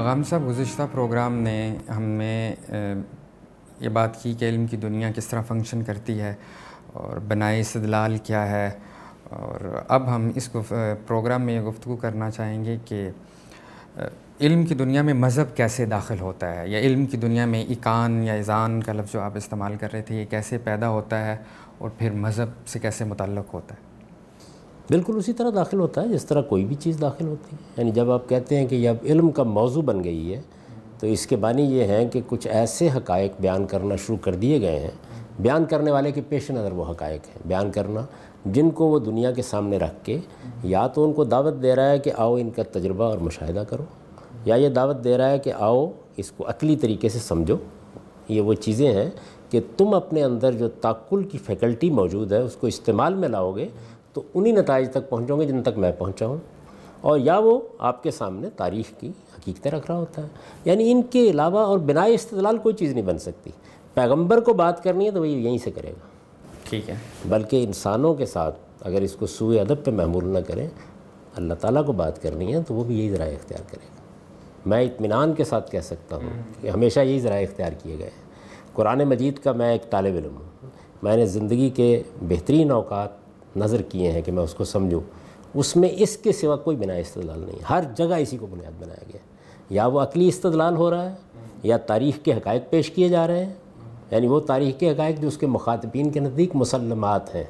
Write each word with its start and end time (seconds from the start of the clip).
اغام 0.00 0.22
صاحب 0.22 0.48
گزشتہ 0.48 0.82
پروگرام 0.92 1.34
نے 1.34 1.74
ہمیں 1.96 2.54
یہ 3.80 3.88
بات 3.88 4.22
کی 4.22 4.34
کہ 4.34 4.44
علم 4.44 4.66
کی 4.66 4.76
دنیا 4.76 5.10
کس 5.16 5.26
طرح 5.26 5.42
فنکشن 5.42 5.82
کرتی 5.82 6.20
ہے 6.20 6.34
اور 6.92 7.16
بنائے 7.16 7.60
استدلال 7.60 8.16
کیا 8.18 8.50
ہے۔ 8.50 8.70
اور 9.30 9.82
اب 9.88 10.14
ہم 10.14 10.30
اس 10.34 10.52
پروگرام 11.06 11.42
میں 11.42 11.54
یہ 11.54 11.60
گفتگو 11.60 11.96
کرنا 11.96 12.30
چاہیں 12.30 12.64
گے 12.64 12.76
کہ 12.84 13.10
علم 14.40 14.66
کی 14.66 14.74
دنیا 14.74 15.02
میں 15.02 15.14
مذہب 15.14 15.56
کیسے 15.56 15.86
داخل 15.86 16.20
ہوتا 16.20 16.56
ہے؟ 16.56 16.68
یا 16.68 16.78
علم 16.78 17.06
کی 17.06 17.16
دنیا 17.16 17.46
میں 17.46 17.64
اکان 17.64 18.24
یا 18.24 18.32
ایزان 18.32 18.82
کا 18.82 18.92
لفظ 18.92 19.12
جو 19.12 19.20
آپ 19.20 19.36
استعمال 19.36 19.76
کر 19.76 19.92
رہے 19.92 20.02
تھے، 20.02 20.20
یہ 20.20 20.24
کیسے 20.30 20.58
پیدا 20.58 20.88
ہوتا 20.88 21.26
ہے 21.26 21.36
اور 21.78 21.90
پھر 21.98 22.10
مذہب 22.10 22.66
سے 22.66 22.78
کیسے 22.78 23.04
متعلق 23.04 23.54
ہوتا 23.54 23.74
ہے؟ 23.74 23.89
بالکل 24.90 25.16
اسی 25.16 25.32
طرح 25.32 25.50
داخل 25.54 25.80
ہوتا 25.80 26.02
ہے، 26.02 26.08
جس 26.08 26.24
طرح 26.24 26.42
کوئی 26.42 26.64
بھی 26.64 26.74
چیز 26.74 27.00
داخل 27.00 27.26
ہوتی 27.26 27.56
ہے۔ 27.56 27.62
یعنی 27.76 27.90
جب 27.90 28.10
آپ 28.10 28.28
کہتے 28.28 28.56
ہیں 28.56 28.66
کہ 28.66 28.74
یہ 28.74 28.88
اب 28.88 28.96
علم 29.04 29.30
کا 29.30 29.42
موضوع 29.42 29.82
بن 29.82 30.04
گئی 30.04 30.34
ہے، 30.34 30.40
تو 30.98 31.06
اس 31.06 31.26
کے 31.26 31.36
بانی 31.36 31.62
یہ 31.62 31.84
ہیں 31.84 32.08
کہ 32.08 32.20
کچھ 32.26 32.48
ایسے 32.48 32.88
حقائق 32.96 33.32
بیان 33.40 33.66
کرنا 33.66 33.96
شروع 33.96 34.16
کر 34.16 34.34
دیے 34.34 34.60
گئے 34.60 34.78
ہیں۔ 34.78 34.90
بیان 35.38 35.64
کرنے 35.64 35.90
والے 35.90 36.12
کے 36.12 36.20
پیش 36.28 36.50
نظر 36.50 36.72
وہ 36.72 36.84
حقائق 36.90 37.26
ہیں۔ 37.26 37.42
بیان 37.46 37.70
کرنا 37.70 38.00
جن 38.46 38.70
کو 38.70 38.84
وہ 38.84 38.98
دنیا 38.98 39.30
کے 39.30 39.42
سامنے 39.42 39.78
رکھ 39.78 40.04
کے 40.04 40.18
یا 40.62 40.86
تو 40.86 41.04
ان 41.04 41.12
کو 41.12 41.24
دعوت 41.24 41.54
دے 41.62 41.76
رہا 41.76 41.90
ہے 41.90 41.98
کہ 41.98 42.12
آؤ 42.16 42.34
ان 42.34 42.50
کا 42.50 42.62
تجربہ 42.72 43.04
اور 43.04 43.18
مشاہدہ 43.18 43.64
کرو، 43.68 43.84
یا 44.44 44.54
یہ 44.54 44.68
دعوت 44.68 45.04
دے 45.04 45.18
رہا 45.18 45.30
ہے 45.30 45.38
کہ 45.38 45.52
آؤ 45.58 45.90
اس 46.16 46.30
کو 46.30 46.48
عقلی 46.48 46.76
طریقے 46.76 47.08
سے 47.08 47.18
سمجھو۔ 47.18 47.56
یہ 48.28 48.40
وہ 48.40 48.54
چیزیں 48.54 48.92
ہیں 48.92 49.10
کہ 49.50 49.60
تم 49.76 49.94
اپنے 49.94 50.22
اندر 50.22 50.52
جو 50.52 50.68
تعقل 50.68 51.22
کی 51.22 51.38
فیکلٹی 51.38 51.90
موجود 51.90 52.32
ہے، 52.32 52.38
اس 52.38 52.56
کو 52.56 52.66
استعمال 52.66 53.14
میں 53.14 53.28
لاؤ 53.28 53.56
گے 53.56 53.68
تو 54.12 54.22
انہی 54.34 54.52
نتائج 54.52 54.90
تک 54.90 55.10
پہنچوں 55.10 55.40
گے 55.40 55.44
جن 55.44 55.62
تک 55.62 55.78
میں 55.78 55.92
پہنچا 55.98 56.26
ہوں۔ 56.26 56.36
اور 57.00 57.18
یا 57.18 57.38
وہ 57.38 57.60
آپ 57.78 58.02
کے 58.02 58.10
سامنے 58.10 58.50
تاریخ 58.50 59.00
کی 59.00 59.08
حقیقتیں 59.08 59.70
رکھ 59.70 59.90
رہا 59.90 59.98
ہوتا 59.98 60.22
ہے۔ 60.22 60.26
یعنی 60.64 60.92
ان 60.92 61.02
کے 61.02 61.30
علاوہ 61.30 61.58
اور 61.58 61.78
بنا 61.78 62.02
استدلال 62.02 62.58
کوئی 62.58 62.74
چیز 62.74 62.92
نہیں 62.92 63.04
بن 63.04 63.18
سکتی۔ 63.18 63.50
پیغمبر 63.94 64.40
کو 64.40 64.52
بات 64.52 64.82
کرنی 64.82 65.06
ہے 65.06 65.10
تو 65.10 65.20
وہی 65.20 65.44
یہیں 65.44 65.58
سے 65.58 65.70
کرے 65.70 65.88
گا۔ 65.88 66.06
ٹھیک 66.64 66.90
ہے۔ 66.90 66.94
بلکہ 67.28 67.64
انسانوں 67.64 68.14
کے 68.14 68.26
ساتھ 68.26 68.58
اگر 68.80 69.00
اس 69.00 69.12
کو 69.12 69.26
سوئے 69.26 69.60
ادب 69.60 69.84
پہ 69.84 69.90
محمول 69.90 70.28
نہ 70.28 70.38
کریں 70.38 70.68
اللہ 71.36 71.54
تعالیٰ 71.54 71.86
کو 71.86 71.92
بات 71.92 72.22
کرنی 72.22 72.54
ہے 72.54 72.62
تو 72.62 72.74
وہ 72.74 72.84
بھی 72.84 72.98
یہی 72.98 73.10
ذرائع 73.10 73.34
اختیار 73.34 73.70
کرے 73.70 73.86
گا۔ 73.86 74.00
میں 74.66 74.82
اطمینان 74.82 75.32
کے 75.32 75.44
ساتھ 75.44 75.70
کہہ 75.70 75.80
سکتا 75.80 76.16
ہوں 76.16 76.30
کہ 76.60 76.68
ہمیشہ 76.68 77.00
یہی 77.00 77.20
ذرائع 77.20 77.46
اختیار 77.50 77.72
کیے 77.82 77.98
گئے 77.98 78.06
ہیں۔ 78.06 78.30
قرآن 78.72 78.98
مجید 78.98 79.38
کا 79.38 79.52
میں 79.52 79.72
ایک 79.72 79.90
طالب 79.90 80.14
علم 80.14 80.36
ہوں۔ 80.36 80.70
میں 81.02 81.16
نے 81.16 81.26
زندگی 81.26 81.70
کے 81.70 82.02
بہترین 82.22 82.70
اوقات 82.70 83.08
نظر 83.56 83.82
کیے 83.82 84.10
ہیں 84.10 84.22
کہ 84.22 84.32
میں 84.32 84.42
اس 84.42 84.54
کو 84.54 84.64
سمجھوں۔ 84.64 85.00
اس 85.54 85.76
میں 85.76 85.88
اس 85.92 86.16
کے 86.16 86.32
سوا 86.32 86.56
کوئی 86.56 86.76
بنا 86.76 86.94
استدلال 86.94 87.38
نہیں 87.38 87.58
ہر 87.70 87.80
جگہ 87.94 88.14
اسی 88.14 88.36
کو 88.36 88.46
بنیاد 88.46 88.82
بنایا 88.82 89.04
گیا 89.08 89.18
یا 89.70 89.86
وہ 89.86 90.00
عقلی 90.00 90.28
استدلال 90.28 90.76
ہو 90.76 90.90
رہا 90.90 91.10
ہے 91.10 91.14
یا 91.62 91.76
تاریخ 91.76 92.24
کے 92.24 92.32
حقائق 92.32 92.70
پیش 92.70 92.90
کیے 92.90 93.08
جا 93.08 93.26
رہے 93.26 93.44
ہیں۔ 93.44 93.52
یعنی 94.10 94.26
وہ 94.26 94.40
تاریخ 94.40 94.80
کے 94.80 94.90
حقائق 94.90 95.20
جو 95.20 95.28
اس 95.28 95.38
کے 95.38 95.46
مخاطبین 95.46 96.10
کے 96.10 96.20
نزدیک 96.20 96.56
مسلمات 96.56 97.34
ہیں۔ 97.34 97.44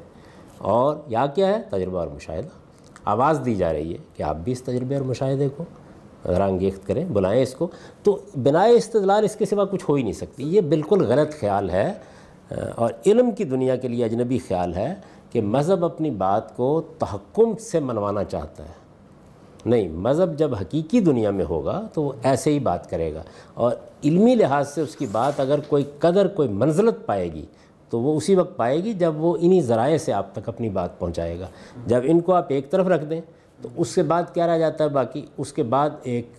اور 0.57 0.95
یا 1.07 1.25
کیا 1.25 1.47
ہے؟ 1.47 1.61
تجربہ 1.69 1.99
اور 1.99 2.07
مشاہدہ۔ 2.07 2.47
آواز 3.05 3.41
دی 3.45 3.55
جا 3.55 3.73
رہی 3.73 3.91
ہے 3.91 3.97
کہ 4.13 4.23
آپ 4.23 4.37
بھی 4.43 4.51
اس 4.51 4.61
تجربے 4.61 4.95
اور 4.95 5.03
مشاہدے 5.03 5.47
کو 5.57 5.63
رانگیخت 6.25 6.87
کریں، 6.87 7.05
بلائیں 7.05 7.43
اس 7.43 7.53
کو۔ 7.53 7.67
تو 8.03 8.17
بنا 8.43 8.63
استدلال 8.63 9.23
اس 9.23 9.35
کے 9.35 9.45
سوا 9.45 9.65
کچھ 9.65 9.85
ہو 9.89 9.93
ہی 9.93 10.03
نہیں 10.03 10.13
سکتی۔ 10.13 10.43
یہ 10.55 10.61
بالکل 10.61 11.05
غلط 11.05 11.39
خیال 11.39 11.69
ہے۔ 11.69 11.93
اور 12.75 12.91
علم 13.05 13.31
کی 13.31 13.43
دنیا 13.43 13.75
کے 13.75 13.87
لیے 13.87 14.05
اجنبی 14.05 14.37
خیال 14.47 14.75
ہے۔ 14.75 14.95
کہ 15.31 15.41
مذہب 15.41 15.85
اپنی 15.85 16.09
بات 16.09 16.55
کو 16.55 16.81
تحکم 16.99 17.57
سے 17.57 17.79
منوانا 17.79 18.23
چاہتا 18.23 18.63
ہے۔ 18.63 18.81
نہیں، 19.65 19.89
مذہب 19.89 20.37
جب 20.37 20.55
حقیقی 20.55 20.99
دنیا 20.99 21.31
میں 21.31 21.45
ہوگا 21.49 21.87
تو 21.93 22.03
وہ 22.03 22.11
ایسے 22.23 22.51
ہی 22.51 22.59
بات 22.59 22.89
کرے 22.89 23.13
گا۔ 23.13 23.23
اور 23.53 23.71
علمی 24.03 24.35
لحاظ 24.35 24.73
سے 24.73 24.81
اس 24.81 24.95
کی 24.95 25.05
بات 25.11 25.39
اگر 25.39 25.59
کوئی 25.67 25.83
قدر، 25.99 26.27
کوئی 26.27 26.47
منزلت 26.47 27.05
پائے 27.05 27.33
گی 27.33 27.45
تو 27.89 27.99
وہ 27.99 28.17
اسی 28.17 28.35
وقت 28.35 28.57
پائے 28.57 28.83
گی 28.83 28.93
جب 28.93 29.13
وہ 29.17 29.37
انہی 29.41 29.61
ذرائع 29.61 29.97
سے 29.97 30.13
آپ 30.13 30.33
تک 30.33 30.49
اپنی 30.49 30.69
بات 30.69 30.99
پہنچائے 30.99 31.39
گا۔ 31.39 31.47
جب 31.85 31.99
ان 32.03 32.19
کو 32.19 32.33
آپ 32.33 32.45
ایک 32.47 32.71
طرف 32.71 32.87
رکھ 32.87 33.05
دیں 33.05 33.21
تو 33.61 33.69
اس 33.75 33.95
کے 33.95 34.03
بعد 34.03 34.23
کیا 34.33 34.47
رہ 34.47 34.57
جاتا 34.57 34.83
ہے 34.83 34.89
باقی؟ 34.89 35.25
اس 35.37 35.53
کے 35.53 35.63
بعد 35.63 35.89
ایک 36.03 36.31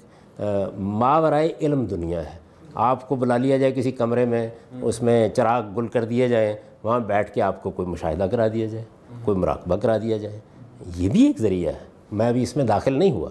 ماورائے 0.79 1.53
علم 1.61 1.85
دنیا 1.85 2.35
ہے۔ 2.35 2.39
آپ 2.75 3.09
کو 3.09 3.15
بلا 3.15 3.37
لیا 3.37 3.57
جائے 3.57 3.73
کسی 3.73 3.93
کمرے 3.93 4.25
میں، 4.25 4.49
اس 4.83 5.03
میں 5.03 5.29
چراغ 5.29 5.63
گل 5.77 5.87
کر 5.87 6.05
دیے 6.05 6.29
جائیں۔ 6.29 6.57
وہاں 6.83 7.01
بیٹھ 7.01 7.35
کے 7.35 7.43
آپ 7.43 7.63
کو 7.63 7.71
کوئی 7.71 7.89
مشاہدہ 7.89 8.27
کرا 8.31 8.49
دیا 8.49 8.67
جائے، 8.67 8.85
کوئی 9.25 9.39
مراقبہ 9.39 9.77
کرا 9.77 9.99
دیا 9.99 10.17
جائے۔ 10.17 10.39
یہ 10.97 11.09
بھی 11.09 11.27
ایک 11.27 11.39
ذریعہ 11.39 11.73
ہے۔ 11.73 11.79
میں 12.13 12.29
ابھی 12.29 12.43
اس 12.43 12.57
میں 12.57 12.65
داخل 12.65 12.99
نہیں 12.99 13.11
ہوا۔ 13.11 13.31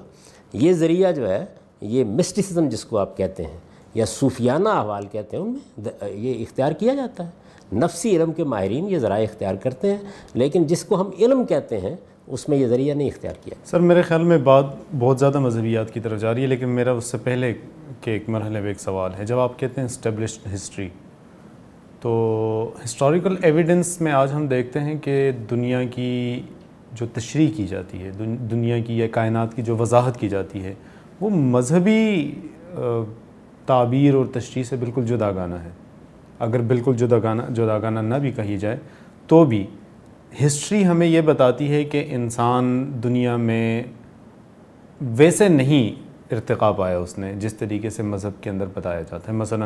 یہ 0.53 0.73
ذریعہ 0.73 1.11
جو 1.11 1.29
ہے، 1.29 1.45
یہ 1.81 2.03
مسٹسزم 2.03 2.69
جس 2.69 2.85
کو 2.85 2.97
آپ 2.97 3.17
کہتے 3.17 3.43
ہیں، 3.43 3.57
یا 3.93 4.05
صوفیانہ 4.05 4.69
احوال 4.69 5.05
کہتے 5.11 5.37
ہیں، 5.37 5.43
ان 5.43 5.57
میں 5.77 6.09
یہ 6.09 6.41
اختیار 6.41 6.71
کیا 6.71 6.95
جاتا 6.95 7.27
ہے۔ 7.27 7.29
نفسی 7.75 8.17
علم 8.17 8.31
کے 8.31 8.43
ماہرین 8.43 8.89
یہ 8.89 8.97
ذرائع 8.97 9.25
اختیار 9.31 9.55
کرتے 9.55 9.91
ہیں، 9.91 9.97
لیکن 10.33 10.63
جس 10.63 10.83
کو 10.83 11.01
ہم 11.01 11.09
علم 11.19 11.45
کہتے 11.45 11.79
ہیں، 11.79 11.95
اس 12.27 12.49
میں 12.49 12.57
یہ 12.57 12.67
ذریعہ 12.67 12.95
نہیں 12.95 13.07
اختیار 13.07 13.33
کیا۔ 13.43 13.53
سر، 13.65 13.79
میرے 13.79 14.01
خیال 14.01 14.23
میں 14.23 14.37
بات 14.37 14.65
بہت 14.99 15.19
زیادہ 15.19 15.39
مذہبیات 15.39 15.93
کی 15.93 15.99
طرف 15.99 16.19
جا 16.19 16.33
رہی 16.33 16.41
ہے، 16.41 16.47
لیکن 16.47 16.69
میرا 16.69 16.91
اس 16.91 17.05
سے 17.05 17.17
پہلے 17.17 17.53
کے 18.01 18.11
ایک 18.11 18.29
مرحلے 18.29 18.59
میں 18.59 18.67
ایک 18.67 18.79
سوال 18.79 19.11
ہے۔ 19.19 19.25
جب 19.25 19.39
آپ 19.39 19.59
کہتے 19.59 19.81
ہیں 19.81 19.85
اسٹیبلشڈ 19.85 20.53
ہسٹری 20.53 20.89
تو 22.01 22.71
ہسٹوریکل 22.85 23.35
ایویڈنس 23.41 23.99
میں 24.01 24.11
آج 24.11 24.31
ہم 24.33 24.47
دیکھتے 24.47 24.79
ہیں 24.79 24.95
کہ 24.99 25.31
دنیا 25.49 25.83
کی 25.83 26.41
جو 26.93 27.05
تشریح 27.13 27.49
کی 27.55 27.67
جاتی 27.67 28.03
ہے 28.03 28.09
دنیا 28.51 28.79
کی 28.79 28.97
یا 28.99 29.07
کائنات 29.11 29.53
کی 29.55 29.61
جو 29.61 29.75
وضاحت 29.77 30.19
کی 30.19 30.29
جاتی 30.29 30.63
ہے، 30.63 30.73
وہ 31.21 31.29
مذہبی 31.29 32.31
تعبیر 33.65 34.13
اور 34.13 34.25
تشریح 34.25 34.63
سے 34.63 34.75
بالکل 34.75 35.05
جدا 35.05 35.31
گانا 35.31 35.63
ہے۔ 35.63 35.69
اگر 36.39 36.61
بالکل 36.61 36.95
جدا 36.95 37.17
گانا 37.23 37.45
جدا 37.49 37.77
گانا 37.79 38.01
نہ 38.01 38.15
بھی 38.15 38.31
کہی 38.31 38.57
جائے 38.57 38.77
تو 39.27 39.43
بھی 39.45 39.65
ہسٹری 40.45 40.85
ہمیں 40.85 41.07
یہ 41.07 41.21
بتاتی 41.21 41.71
ہے 41.71 41.83
کہ 41.83 42.05
انسان 42.09 42.91
دنیا 43.03 43.35
میں 43.37 43.83
ویسے 45.01 45.47
نہیں 45.47 45.89
ارتقا 46.31 46.71
پایا 46.71 46.97
اس 46.97 47.17
نے 47.17 47.33
جس 47.39 47.53
طریقے 47.53 47.89
سے 47.89 48.03
مذہب 48.03 48.43
کے 48.43 48.49
اندر 48.49 48.65
بتایا 48.73 49.01
جاتا 49.01 49.31
ہے۔ 49.31 49.37
مثلا 49.37 49.65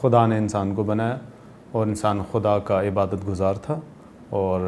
خدا 0.00 0.26
نے 0.26 0.38
انسان 0.38 0.74
کو 0.74 0.82
بنایا 0.82 1.18
اور 1.72 1.86
انسان 1.86 2.20
خدا 2.32 2.58
کا 2.58 2.80
عبادت 2.82 3.28
گزار 3.28 3.54
تھا 3.54 3.78
اور 4.30 4.60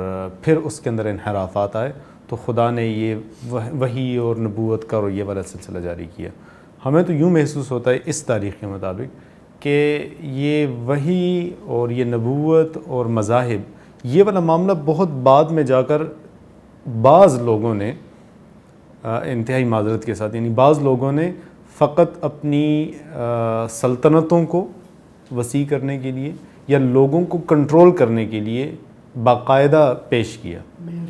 پھر 0.43 0.57
اس 0.57 0.81
کے 0.81 0.91
اندر 0.91 1.07
انحرافات 1.07 1.77
آئے 1.77 1.93
تو 2.29 2.37
خدا 2.45 2.71
نے 2.71 2.87
یہ 2.87 3.15
وہی 3.79 4.17
اور 4.17 4.37
نبوت 4.37 4.89
کا 4.91 4.97
اور 4.97 5.11
یہ 5.11 5.25
والا 5.25 5.43
سلسلہ 5.43 5.79
جاری 5.79 6.07
کیا۔ 6.17 6.31
ہمیں 6.85 7.03
تو 7.03 7.13
یوں 7.13 7.31
محسوس 7.31 7.71
ہوتا 7.71 7.91
ہے 7.91 7.99
اس 8.05 8.23
تاریخ 8.23 8.55
کے 8.61 8.67
مطابق 8.67 9.63
کہ 9.63 10.09
یہ 10.21 10.67
وہی 10.67 11.51
اور 11.65 11.91
یہ 11.91 12.05
نبوت 12.05 12.79
اور 12.87 13.07
مذاہب، 13.07 13.61
یہ 14.05 14.23
والا 14.23 14.41
معاملہ 14.41 14.73
بہت 14.84 15.09
بعد 15.23 15.45
میں 15.45 15.63
جا 15.63 15.83
کر 15.83 16.03
بعض 17.03 17.41
لوگوں 17.43 17.75
نے 17.75 17.93
انتہائی 19.03 19.65
معذرت 19.65 20.05
کے 20.05 20.15
ساتھ 20.15 20.34
یعنی 20.37 20.49
بعض 20.49 20.83
لوگوں 20.83 21.13
نے 21.13 21.31
فقط 21.79 22.25
اپنی 22.25 22.93
سلطنتوں 23.71 24.45
کو 24.47 24.67
وسیع 25.37 25.65
کرنے 25.69 25.98
کے 25.98 26.10
لیے 26.10 26.33
یا 26.68 26.78
لوگوں 26.78 27.24
کو 27.24 27.38
کنٹرول 27.38 27.91
کرنے 27.97 28.26
کے 28.26 28.41
لیے 28.41 28.70
باقاعدہ 29.22 29.94
پیش 30.09 30.36
کیا۔ 30.36 30.59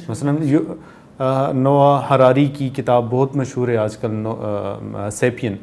مثلا 0.08 0.32
نوا 1.52 2.00
حراری 2.10 2.46
کی 2.46 2.68
کتاب 2.68 3.06
بہت 3.10 3.36
مشہور 3.36 3.68
ہے 3.68 3.76
آج 3.76 3.96
کل 3.96 4.26
سیپین۔ 5.12 5.56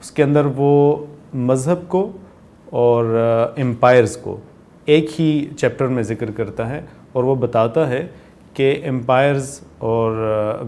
اس 0.00 0.10
کے 0.10 0.22
اندر 0.22 0.46
وہ 0.56 0.96
مذہب 1.34 1.88
کو 1.88 2.10
اور 2.70 3.18
امپائرز 3.56 4.16
کو 4.16 4.36
ایک 4.84 5.20
ہی 5.20 5.46
چیپٹر 5.56 5.86
میں 5.86 6.02
ذکر 6.02 6.30
کرتا 6.30 6.68
ہے 6.68 6.80
اور 7.12 7.24
وہ 7.24 7.34
بتاتا 7.34 7.88
ہے 7.88 8.06
کہ 8.54 8.74
امپائرز 8.86 9.60
اور 9.78 10.62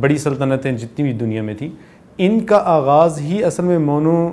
بڑی 0.00 0.18
سلطنتیں 0.18 0.72
جتنی 0.72 1.04
بھی 1.04 1.12
دنیا 1.12 1.42
میں 1.42 1.54
تھیں، 1.54 1.68
ان 2.18 2.40
کا 2.40 2.62
آغاز 2.64 3.20
ہی 3.20 3.42
اصل 3.44 3.64
میں 3.64 3.78
مونو 3.78 4.28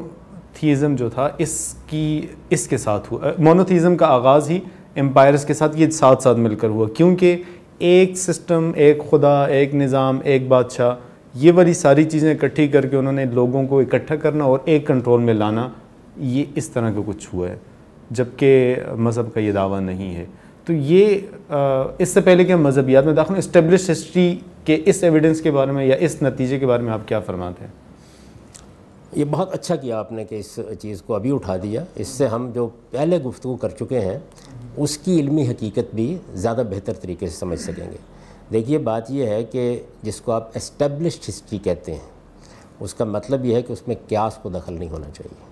مونوتھیزم 0.63 0.95
جو 0.95 1.09
تھا، 1.09 1.29
اس 1.37 1.75
کی، 1.87 2.21
اس 2.49 2.67
کے 2.67 2.77
ساتھ 2.77 3.13
ہوا۔ 3.13 3.31
مونوتھیزم 3.39 3.97
کا 3.97 4.05
آغاز 4.05 4.49
ہی 4.49 4.59
امپائرز 4.95 5.45
کے 5.45 5.53
ساتھ، 5.53 5.77
یہ 5.79 5.89
ساتھ 5.89 6.23
ساتھ 6.23 6.37
مل 6.37 6.55
کر 6.55 6.67
ہوا۔ 6.67 6.87
کیونکہ 6.87 7.37
ایک 7.79 8.17
سسٹم 8.17 8.71
ایک 8.75 8.97
خدا، 9.09 9.45
ایک 9.45 9.75
نظام، 9.75 10.19
ایک 10.23 10.47
بادشاہ، 10.47 10.95
یہ 11.33 11.51
والی 11.51 11.73
ساری 11.73 12.03
چیزیں 12.03 12.33
اکٹھی 12.33 12.67
کر 12.67 12.85
کے 12.85 12.95
انہوں 12.95 13.13
نے 13.13 13.25
لوگوں 13.25 13.67
کو 13.67 13.79
اکٹھا 13.79 14.15
کرنا 14.15 14.43
اور 14.43 14.59
ایک 14.65 14.87
کنٹرول 14.87 15.21
میں 15.21 15.33
لانا، 15.33 15.69
یہ 16.17 16.43
اس 16.55 16.69
طرح 16.69 16.91
کا 16.91 17.01
کچھ 17.05 17.27
ہوا 17.33 17.49
ہے۔ 17.49 17.55
جبکہ 18.11 18.75
مذہب 18.97 19.33
کا 19.33 19.39
یہ 19.39 19.51
دعویٰ 19.51 19.81
نہیں 19.81 20.15
ہے۔ 20.15 20.25
تو 20.65 20.73
یہ 20.73 21.17
اس 21.97 22.09
سے 22.09 22.21
پہلے 22.21 22.43
کہ 22.43 22.51
ہم 22.51 22.63
مذہبیات 22.63 23.05
میں 23.05 23.13
داخل 23.13 23.33
اسٹیبلش 23.37 23.89
ہسٹری 23.89 24.35
کے 24.65 24.81
اس 24.85 25.03
ایویڈنس 25.03 25.41
کے 25.41 25.51
بارے 25.51 25.71
میں 25.71 25.85
یا 25.85 25.95
اس 25.99 26.21
نتیجے 26.21 26.59
کے 26.59 26.65
بارے 26.65 26.83
میں 26.83 26.93
آپ 26.93 27.07
کیا 27.07 27.19
فرماتے 27.19 27.65
ہیں؟ 27.65 27.71
یہ 29.13 29.25
بہت 29.31 29.53
اچھا 29.53 29.75
کیا 29.75 29.99
آپ 29.99 30.11
نے 30.11 30.25
کہ 30.25 30.35
اس 30.35 30.59
چیز 30.81 31.01
کو 31.01 31.15
ابھی 31.15 31.31
اٹھا 31.31 31.57
دیا۔ 31.57 31.83
اس 31.95 32.07
سے 32.07 32.27
ہم 32.27 32.51
جو 32.53 32.69
پہلے 32.91 33.23
گفتگو 33.23 33.55
کر 33.55 33.69
چکے 33.69 33.99
ہیں، 33.99 34.19
اس 34.77 34.97
کی 34.97 35.19
علمی 35.19 35.47
حقیقت 35.47 35.95
بھی 35.95 36.17
زیادہ 36.33 36.63
بہتر 36.69 36.93
طریقے 36.93 37.27
سے 37.27 37.37
سمجھ 37.37 37.59
سکیں 37.59 37.91
گے۔ 37.91 37.97
دیکھیے، 38.51 38.77
بات 38.77 39.11
یہ 39.11 39.25
ہے 39.25 39.43
کہ 39.43 39.83
جس 40.03 40.21
کو 40.21 40.31
آپ 40.31 40.49
اسٹیبلشڈ 40.53 41.29
ہسٹری 41.29 41.59
کہتے 41.59 41.93
ہیں، 41.93 42.09
اس 42.79 42.93
کا 42.93 43.05
مطلب 43.05 43.45
یہ 43.45 43.55
ہے 43.55 43.61
کہ 43.61 43.73
اس 43.73 43.87
میں 43.87 43.95
کیاس 44.07 44.35
کو 44.41 44.49
دخل 44.49 44.73
نہیں 44.73 44.89
ہونا 44.89 45.09
چاہیے۔ 45.09 45.49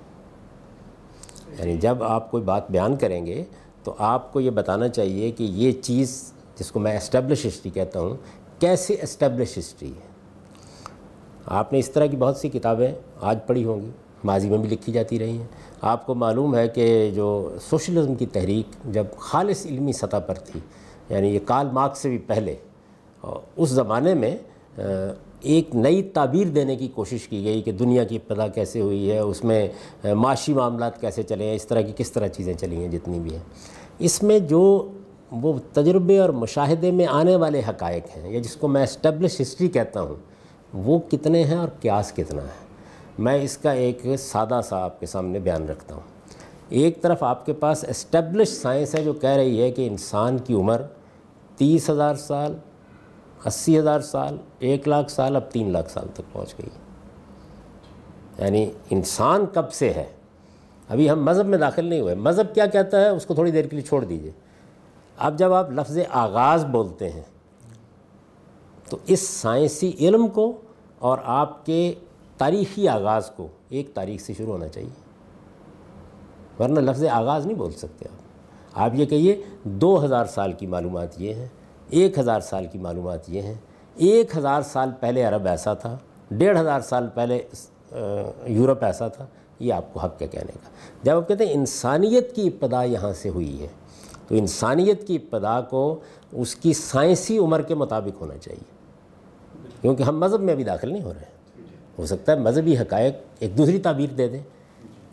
یعنی 1.60 1.78
جب 1.78 2.04
آپ 2.04 2.32
کوئی 2.32 2.44
بات 2.44 2.72
بیان 2.72 2.96
کریں 2.96 3.26
گے، 3.26 3.44
تو 3.84 3.94
آپ 3.98 4.34
کو 4.34 4.40
یہ 4.40 4.50
بتانا 4.50 4.88
چاہیے 4.88 5.32
کہ 5.32 5.44
یہ 5.44 5.72
چیز 5.72 6.34
جس 6.60 6.72
کو 6.72 6.80
میں 6.80 6.98
اسٹیبلش 6.98 7.46
ہسٹری 7.46 7.70
کہتا 7.70 8.00
ہوں، 8.00 8.16
کیسے 8.60 8.96
اسٹیبلش 9.02 9.58
ہسٹری 9.58 9.90
ہے؟ 9.90 10.17
آپ 11.48 11.72
نے 11.74 11.80
اس 11.80 11.90
طرح 11.90 12.06
کی 12.06 12.18
بہت 12.18 12.38
سی 12.38 12.50
کتابیں 12.50 12.92
آج 13.22 13.38
پڑھی 13.48 13.64
ہوں 13.66 13.82
گی، 13.82 13.90
ماضی 14.24 14.50
میں 14.50 14.58
بھی 14.58 14.70
لکھی 14.70 14.94
جاتی 14.94 15.20
رہی 15.20 15.38
ہیں۔ 15.38 15.46
آپ 15.84 16.06
کو 16.06 16.16
معلوم 16.16 16.56
ہے 16.56 16.68
کہ 16.68 17.10
جو 17.16 17.28
سوشلزم 17.70 18.16
کی 18.16 18.26
تحریک 18.26 18.76
جب 18.94 19.06
خالص 19.18 19.66
علمی 19.66 19.92
سطح 19.94 20.20
پر 20.28 20.36
تھی 20.46 20.60
یعنی 21.10 21.28
یہ 21.30 21.40
کال 21.46 21.68
مارکس 21.74 22.00
سے 22.00 22.10
بھی 22.10 22.18
پہلے، 22.28 22.56
اس 23.56 23.70
زمانے 23.70 24.14
میں 24.14 24.36
ایک 25.42 25.76
نئی 25.76 26.02
تعبیر 26.04 26.48
دینے 26.48 26.76
کی 26.76 26.88
کوشش 26.96 27.28
کی 27.28 27.44
گئی 27.44 27.62
کہ 27.62 27.72
دنیا 27.72 28.04
کی 28.04 28.16
ابتدا 28.16 28.48
کیسے 28.48 28.82
ہوئی 28.82 29.12
ہے، 29.12 29.20
اس 29.20 29.44
میں 29.44 29.68
معاشی 30.04 30.54
معاملات 30.54 31.00
کیسے 31.02 31.24
چلے 31.24 31.46
ہیں، 31.46 31.56
اس 31.56 31.68
طرح 31.68 31.82
کی 31.82 31.92
کس 31.98 32.12
طرح 32.12 32.28
چیزیں 32.28 32.54
چلی 32.54 32.76
ہیں، 32.76 32.88
جتنی 32.88 33.20
بھی 33.20 33.34
ہیں۔ 33.34 33.44
اس 34.00 34.22
میں 34.24 34.40
جو 34.40 34.62
وہ 35.32 35.54
تجربے 35.74 36.18
اور 36.20 36.30
مشاہدے 36.42 36.92
میں 36.92 37.06
آنے 37.10 37.36
والے 37.36 37.62
حقائق 37.70 38.18
ہیں، 38.18 38.32
یا 38.32 38.40
جس 38.40 38.56
کو 38.56 38.68
میں 38.68 38.84
اسٹیبلش 38.84 39.40
ہسٹری 39.42 39.68
کہتا 39.68 40.02
ہوں 40.02 40.16
وہ 40.74 41.00
کتنے 41.00 41.44
ہیں 41.44 41.58
اور 41.58 41.68
کیاس 41.80 42.12
کتنا 42.12 42.42
ہے؟ 42.42 42.68
میں 43.20 43.42
اس 43.42 43.58
کا 43.58 43.72
ایک 43.72 44.06
سادہ 44.20 44.60
سا 44.64 44.84
آپ 44.84 45.00
کے 45.00 45.06
سامنے 45.06 45.40
بیان 45.40 45.70
رکھتا 45.70 45.96
ہوں۔ 45.96 46.02
ایک 46.70 47.02
طرف 47.02 47.24
آپ 47.24 47.46
کے 47.46 47.54
پاس 47.54 47.86
اسٹیبلش 47.88 48.48
سائنس 48.48 48.96
ہے 48.96 49.04
جو 49.04 49.14
کہہ 49.14 49.30
رہی 49.30 49.62
ہے 49.62 49.72
کہ 49.72 49.88
انسان 49.88 50.38
کی 50.38 50.54
عمر 50.54 50.82
تیس 51.56 51.90
ہزار 51.90 52.16
سال، 52.16 52.56
اسی 53.46 53.80
ہزار 53.80 54.00
سال، 54.00 54.38
ایک 54.60 54.88
لاکھ 54.88 55.12
سال، 55.12 55.36
اب 55.36 55.52
تین 55.52 55.72
لاکھ 55.72 55.92
سال 55.92 56.08
تک 56.14 56.34
پہنچ 56.34 56.54
گئی۔ 56.58 56.70
یعنی 58.46 58.72
انسان 58.90 59.46
کب 59.54 59.74
سے 59.74 59.90
ہے؟ 59.90 60.06
ابھی 60.90 61.10
ہم 61.10 61.26
مذہب 61.26 61.46
میں 61.46 61.58
داخل 61.58 61.86
نہیں 61.86 62.00
ہوئے۔ 62.00 62.16
مذہب 62.16 62.56
کیا 62.56 62.66
کہتا 62.66 63.02
ہے؟ 63.02 63.10
اس 63.10 63.26
کو 63.26 63.34
تھوڑی 63.34 63.52
دیر 63.52 63.66
کے 63.66 63.76
لیے 63.76 63.86
چھوڑ 63.86 64.06
دیجیے۔ 64.06 64.32
اب 65.18 65.40
جب 65.40 65.54
آپ 65.54 65.72
لفظ 65.72 65.98
آغاز 66.10 66.66
بولتے 66.66 67.10
ہیں 67.10 67.22
تو 68.90 68.98
اس 69.08 69.22
سائنسی 69.22 69.92
علم 70.00 70.28
کو 70.28 70.62
اور 71.00 71.18
آپ 71.24 71.66
کے 71.66 71.94
تاریخی 72.38 72.88
آغاز 72.88 73.30
کو 73.30 73.48
ایک 73.70 73.94
تاریخ 73.94 74.22
سے 74.22 74.34
شروع 74.34 74.52
ہونا 74.52 74.68
چاہیے۔ 74.68 75.08
ورنہ 76.64 76.80
لفظ 76.80 77.06
آغاز 77.06 77.46
نہیں 77.46 77.58
بول 77.58 77.72
سکتے 77.72 78.06
آپ۔ 78.12 78.28
آپ 78.80 78.92
یہ 78.94 79.06
کہیے، 79.06 79.42
دو 79.64 80.06
ہزار 80.06 80.26
سال 80.26 80.54
کی 80.54 80.68
معلومات 80.68 81.22
یہ 81.22 81.34
ہیں، 81.34 81.48
ایک 81.90 82.20
ہزار 82.20 82.40
سال 82.40 82.66
کی 82.72 82.80
معلومات 82.80 83.30
یہ 83.30 83.42
ہیں۔ 83.42 83.54
ایک 83.96 84.38
ہزار 84.38 84.62
سال 84.62 84.90
پہلے 85.00 85.24
عرب 85.24 85.48
ایسا 85.48 85.74
تھا، 85.74 85.98
ڈیڑھ 86.32 86.60
ہزار 86.60 86.82
سال 86.82 87.08
پہلے 87.14 87.40
یورپ 88.46 88.84
ایسا 88.84 89.08
تھا۔ 89.08 89.26
یہ 89.60 89.74
آپ 89.74 89.94
کو 89.94 90.00
حق 90.00 90.20
کیا 90.20 90.28
کہنے 90.28 90.52
کا۔ 90.64 90.70
جب 91.04 91.18
آپ 91.18 91.28
کہتے 91.28 91.46
ہیں 91.46 91.54
انسانیت 91.54 92.36
کی 92.36 92.48
ابتدا 92.48 92.84
یہاں 92.84 93.14
سے 93.14 93.30
ہوئی 93.30 93.62
ہے، 93.62 93.68
تو 94.28 94.36
انسانیت 94.36 95.08
کی 95.08 95.16
ابتدا 95.16 95.62
کو 95.62 96.00
اس 96.32 96.56
کی 96.56 96.74
سائنسی 96.74 97.38
عمر 97.38 97.62
کے 97.62 97.76
مطابق 97.76 98.22
ہونا 98.22 98.38
چاہیے۔ 98.38 98.77
کیونکہ 99.88 100.04
ہم 100.04 100.20
مذہب 100.20 100.42
میں 100.42 100.54
ابھی 100.54 100.64
داخل 100.64 100.92
نہیں 100.92 101.04
ہو 101.04 101.14
رہے 101.14 101.22
ہیں۔ 101.22 101.64
ہو 102.00 102.06
سکتا 102.06 102.32
ہے 102.32 102.40
مذہبی 102.40 102.78
حقائق 102.78 103.16
ایک 103.40 103.58
دوسری 103.58 103.80
تعبیر 103.80 104.10
دے 104.10 104.28
دیں۔ 104.28 104.40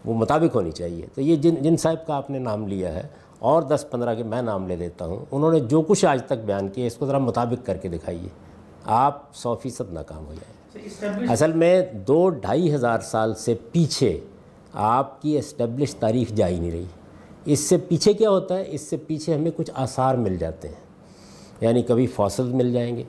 وہ 0.05 0.15
مطابق 0.15 0.57
ہونی 0.57 0.71
چاہیے۔ 0.71 1.07
تو 1.15 1.21
یہ 1.21 1.37
جن 1.37 1.55
جن 1.55 1.77
صاحب 1.77 2.07
کا 2.07 2.15
آپ 2.15 2.31
نے 2.31 2.39
نام 2.39 2.69
لیا 2.69 2.95
ہے 2.95 3.03
اور 3.39 3.63
دس 3.63 3.87
پندرہ 3.91 4.15
کے 4.15 4.23
میں 4.23 4.43
نام 4.43 4.69
لے 4.69 4.77
دیتا 4.77 5.05
ہوں 5.07 5.25
انہوں 5.31 5.53
نے 5.53 5.61
جو 5.61 5.83
کچھ 5.83 6.05
آج 6.05 6.23
تک 6.27 6.33
بیان 6.47 6.69
کیا 6.69 6.87
اس 6.87 6.97
کو 6.97 7.07
ذرا 7.07 7.19
مطابق 7.19 7.67
کر 7.67 7.77
کے 7.77 7.89
دکھائیے۔ 7.89 8.29
آپ 8.85 9.23
سو 9.35 9.55
فیصد 9.55 9.93
ناکام 9.93 10.27
ہو 10.27 10.35
جائیں۔ 10.35 11.33
اصل 11.33 11.53
میں 11.53 11.83
دو 11.93 12.29
ڈھائی 12.29 12.75
ہزار 12.75 13.01
سال 13.01 13.35
سے 13.35 13.55
پیچھے 13.73 14.21
آپ 14.73 15.23
کی 15.23 15.39
اسٹیبلش 15.39 15.95
تاریخ 15.95 16.29
جا 16.29 16.49
ہی 16.49 16.59
نہیں 16.61 16.71
رہی۔ 16.71 16.85
اس 17.45 17.61
سے 17.61 17.77
پیچھے 17.77 18.13
کیا 18.13 18.31
ہوتا 18.31 18.57
ہے؟ 18.57 18.65
اس 18.67 18.81
سے 18.81 18.97
پیچھے 18.97 19.35
ہمیں 19.35 19.51
کچھ 19.57 19.71
آثار 19.75 20.15
مل 20.15 20.37
جاتے 20.37 20.69
ہیں۔ 20.69 20.85
یعنی 21.61 21.83
کبھی 21.83 22.07
فوصل 22.07 22.45
مل 22.45 22.73
جائیں 22.73 22.97
گے 22.97 23.05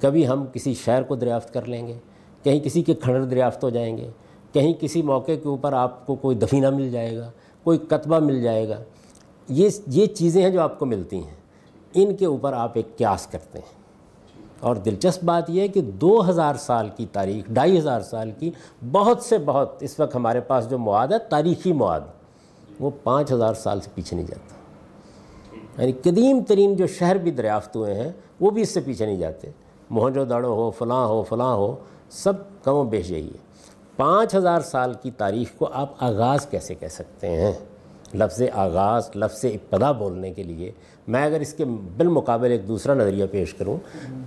کبھی 0.00 0.28
ہم 0.28 0.44
کسی 0.52 0.74
شہر 0.74 1.02
کو 1.02 1.14
دریافت 1.14 1.54
کر 1.54 1.64
لیں 1.64 1.86
گے، 1.86 1.98
کہیں 2.42 2.60
کسی 2.60 2.82
کے 2.82 2.94
کھڑر 2.94 3.24
دریافت 3.24 3.64
ہو 3.64 3.70
جائیں 3.70 3.96
گے، 3.96 4.10
کہیں 4.52 4.72
کسی 4.80 5.02
موقع 5.02 5.32
کے 5.42 5.48
اوپر 5.48 5.72
آپ 5.72 6.06
کو 6.06 6.14
کوئی 6.14 6.36
دفینہ 6.36 6.70
مل 6.70 6.90
جائے 6.90 7.16
گا، 7.16 7.30
کوئی 7.64 7.78
کتبہ 7.78 8.18
مل 8.18 8.42
جائے 8.42 8.68
گا۔ 8.68 8.82
یہ 9.48 9.68
یہ 9.86 10.06
چیزیں 10.06 10.42
ہیں 10.42 10.50
جو 10.50 10.60
آپ 10.60 10.78
کو 10.78 10.86
ملتی 10.86 11.16
ہیں۔ 11.16 11.34
ان 11.94 12.16
کے 12.16 12.26
اوپر 12.26 12.52
آپ 12.52 12.72
ایک 12.74 12.96
قیاس 12.96 13.26
کرتے 13.26 13.58
ہیں۔ 13.58 13.80
اور 14.60 14.76
دلچسپ 14.76 15.24
بات 15.24 15.50
یہ 15.50 15.60
ہے 15.60 15.68
کہ 15.68 15.80
دو 15.80 16.30
ہزار 16.30 16.54
سال 16.54 16.88
کی 16.96 17.06
تاریخ، 17.12 17.50
ڈھائی 17.50 17.78
ہزار 17.78 18.00
سال 18.00 18.30
کی 18.38 18.50
بہت 18.92 19.22
سے 19.22 19.38
بہت، 19.38 19.76
اس 19.80 20.00
وقت 20.00 20.14
ہمارے 20.14 20.40
پاس 20.40 20.70
جو 20.70 20.78
مواد 20.78 21.08
ہے، 21.08 21.18
تاریخی 21.18 21.72
مواد، 21.72 22.00
وہ 22.80 22.90
پانچ 23.02 23.32
ہزار 23.32 23.54
سال 23.54 23.80
سے 23.80 23.90
پیچھے 23.94 24.16
نہیں 24.16 24.26
جاتا۔ 24.26 24.54
یعنی 25.82 25.92
قدیم 25.92 26.40
ترین 26.48 26.76
جو 26.76 26.86
شہر 26.86 27.18
بھی 27.18 27.30
دریافت 27.30 27.76
ہوئے 27.76 27.94
ہیں 27.94 28.12
وہ 28.40 28.50
بھی 28.50 28.62
اس 28.62 28.74
سے 28.74 28.80
پیچھے 28.80 29.06
نہیں 29.06 29.16
جاتے۔ 29.16 29.50
موہنجو 29.90 30.24
دڑو 30.24 30.54
ہو، 30.54 30.70
فلاں 30.70 31.06
ہو 31.06 31.22
فلاں 31.22 31.54
ہو، 31.54 31.76
سب 32.10 32.32
کم 32.62 32.74
و 32.74 32.84
بیش 32.84 33.10
یہی 33.10 33.26
ہے۔ 33.26 33.38
پانچ 33.96 34.34
ہزار 34.34 34.60
سال 34.60 34.94
کی 35.02 35.10
تاریخ 35.10 35.58
کو 35.58 35.68
آپ 35.72 35.94
آغاز 35.98 36.46
کیسے 36.46 36.74
کہہ 36.74 36.88
سکتے 36.88 37.28
ہیں؟ 37.28 37.52
لفظ 38.14 38.42
آغاز، 38.52 39.10
لفظ 39.14 39.44
ابتدا 39.44 39.92
بولنے 39.92 40.32
کے 40.32 40.42
لیے 40.42 40.72
میں 41.08 41.24
اگر 41.24 41.40
اس 41.40 41.54
کے 41.54 41.64
بالمقابل 41.96 42.50
ایک 42.50 42.68
دوسرا 42.68 42.94
نظریہ 42.94 43.24
پیش 43.30 43.54
کروں 43.54 43.76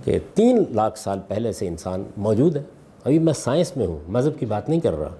کہ 0.04 0.18
تین 0.34 0.64
لاکھ 0.70 0.98
سال 0.98 1.18
پہلے 1.28 1.52
سے 1.52 1.68
انسان 1.68 2.04
موجود 2.16 2.56
ہے۔ 2.56 2.62
ابھی 3.04 3.18
میں 3.18 3.32
سائنس 3.32 3.76
میں 3.76 3.86
ہوں، 3.86 3.98
مذہب 4.08 4.38
کی 4.38 4.46
بات 4.46 4.68
نہیں 4.68 4.80
کر 4.80 4.98
رہا۔ 4.98 5.14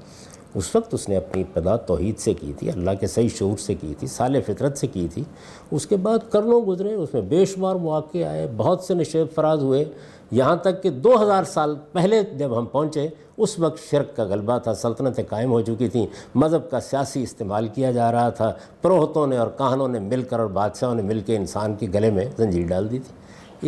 اس 0.54 0.76
وقت 0.76 0.94
اس 0.94 1.08
نے 1.08 1.16
اپنی 1.16 1.42
ابتدا 1.42 1.76
توحید 1.76 2.18
سے 2.18 2.34
کی 2.34 2.52
تھی، 2.58 2.70
اللہ 2.70 2.90
کے 3.00 3.06
صحیح 3.06 3.28
شعور 3.28 3.56
سے 3.56 3.74
کی 3.74 3.94
تھی 3.98 4.06
سال 4.06 4.40
فطرت 4.40 4.78
سے 4.78 4.86
کی 4.86 5.08
تھی۔ 5.14 5.22
اس 5.70 5.86
کے 5.86 5.96
بعد 5.96 6.18
کرنوں 6.30 6.60
گزرے، 6.60 6.94
اس 6.94 7.14
میں 7.14 7.22
بے 7.22 7.44
شمار 7.44 7.76
مواقع 7.76 8.18
آئے، 8.18 8.46
بہت 8.56 8.80
سے 8.80 8.94
نشیب 8.94 9.34
فراز 9.34 9.62
ہوئے۔ 9.62 9.84
یہاں 10.30 10.56
تک 10.56 10.82
کہ 10.82 10.90
دو 10.90 11.22
ہزار 11.22 11.44
سال 11.44 11.74
پہلے 11.92 12.22
جب 12.38 12.58
ہم 12.58 12.66
پہنچے، 12.66 13.08
اس 13.36 13.58
وقت 13.58 13.90
شرک 13.90 14.16
کا 14.16 14.24
غلبہ 14.24 14.58
تھا، 14.58 14.74
سلطنتیں 14.74 15.24
قائم 15.28 15.50
ہو 15.50 15.60
چکی 15.60 15.88
تھیں۔ 15.88 16.06
مذہب 16.34 16.70
کا 16.70 16.80
سیاسی 16.80 17.22
استعمال 17.22 17.68
کیا 17.68 17.90
جا 17.90 18.12
رہا 18.12 18.28
تھا۔ 18.28 18.52
پروہتوں 18.82 19.26
نے 19.26 19.36
اور 19.36 19.48
کہانوں 19.58 19.88
نے 19.88 19.98
مل 19.98 20.22
کر 20.22 20.38
اور 20.38 20.46
بادشاہوں 20.46 20.94
نے 20.94 21.02
مل 21.02 21.20
کے 21.20 21.36
انسان 21.36 21.74
کے 21.74 21.86
گلے 21.94 22.10
میں 22.10 22.24
زنجیر 22.36 22.66
ڈال 22.66 22.90
دی 22.90 22.98
تھی۔ 22.98 23.14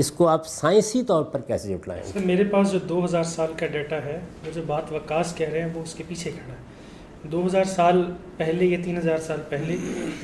اس 0.00 0.10
کو 0.10 0.28
آپ 0.28 0.46
سائنسی 0.46 1.02
طور 1.02 1.22
پر 1.22 1.40
کیسے 1.40 1.76
جٹلائیں؟ 1.76 2.02
میرے 2.26 2.44
پاس 2.44 2.72
جو 2.72 2.78
دو 2.88 3.04
ہزار 3.04 3.24
سال 3.24 3.52
کا 3.56 3.66
ڈیٹا 3.66 3.96
ہے، 3.96 4.20
وہ 4.46 4.50
جو 4.54 4.62
بات 4.66 4.92
وکاس 4.92 5.34
کہہ 5.34 5.48
رہے 5.48 5.62
ہیں، 5.62 5.68
وہ 5.74 5.82
اس 5.82 5.94
کے 5.94 6.04
پیچھے 6.08 6.30
کھڑا 6.30 6.54
ہے۔ 6.54 6.75
دو 7.32 7.46
ہزار 7.46 7.64
سال 7.64 8.02
پہلے 8.36 8.66
یا 8.66 8.78
تین 8.84 8.96
ہزار 8.96 9.18
سال 9.18 9.40
پہلے 9.48 9.76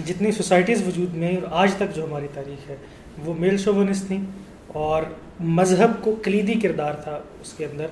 جتنی 0.07 0.33
سوسائٹیز 0.33 0.87
وجود 0.87 1.15
میں 1.15 1.37
اور 1.37 1.49
آج 1.51 1.75
تک 1.75 1.95
جو 1.95 2.05
ہماری 2.05 2.27
تاریخ 2.35 2.71
ہے، 2.71 2.77
وہ 3.25 3.35
میل 3.35 3.57
شوونس 3.59 4.03
تھیں 4.07 4.21
اور 4.67 5.03
مذہب 5.41 5.91
کو 6.01 6.15
کلیدی 6.23 6.55
کردار 6.55 6.95
تھا 6.95 7.19
اس 7.41 7.53
کے 7.53 7.65
اندر۔ 7.65 7.87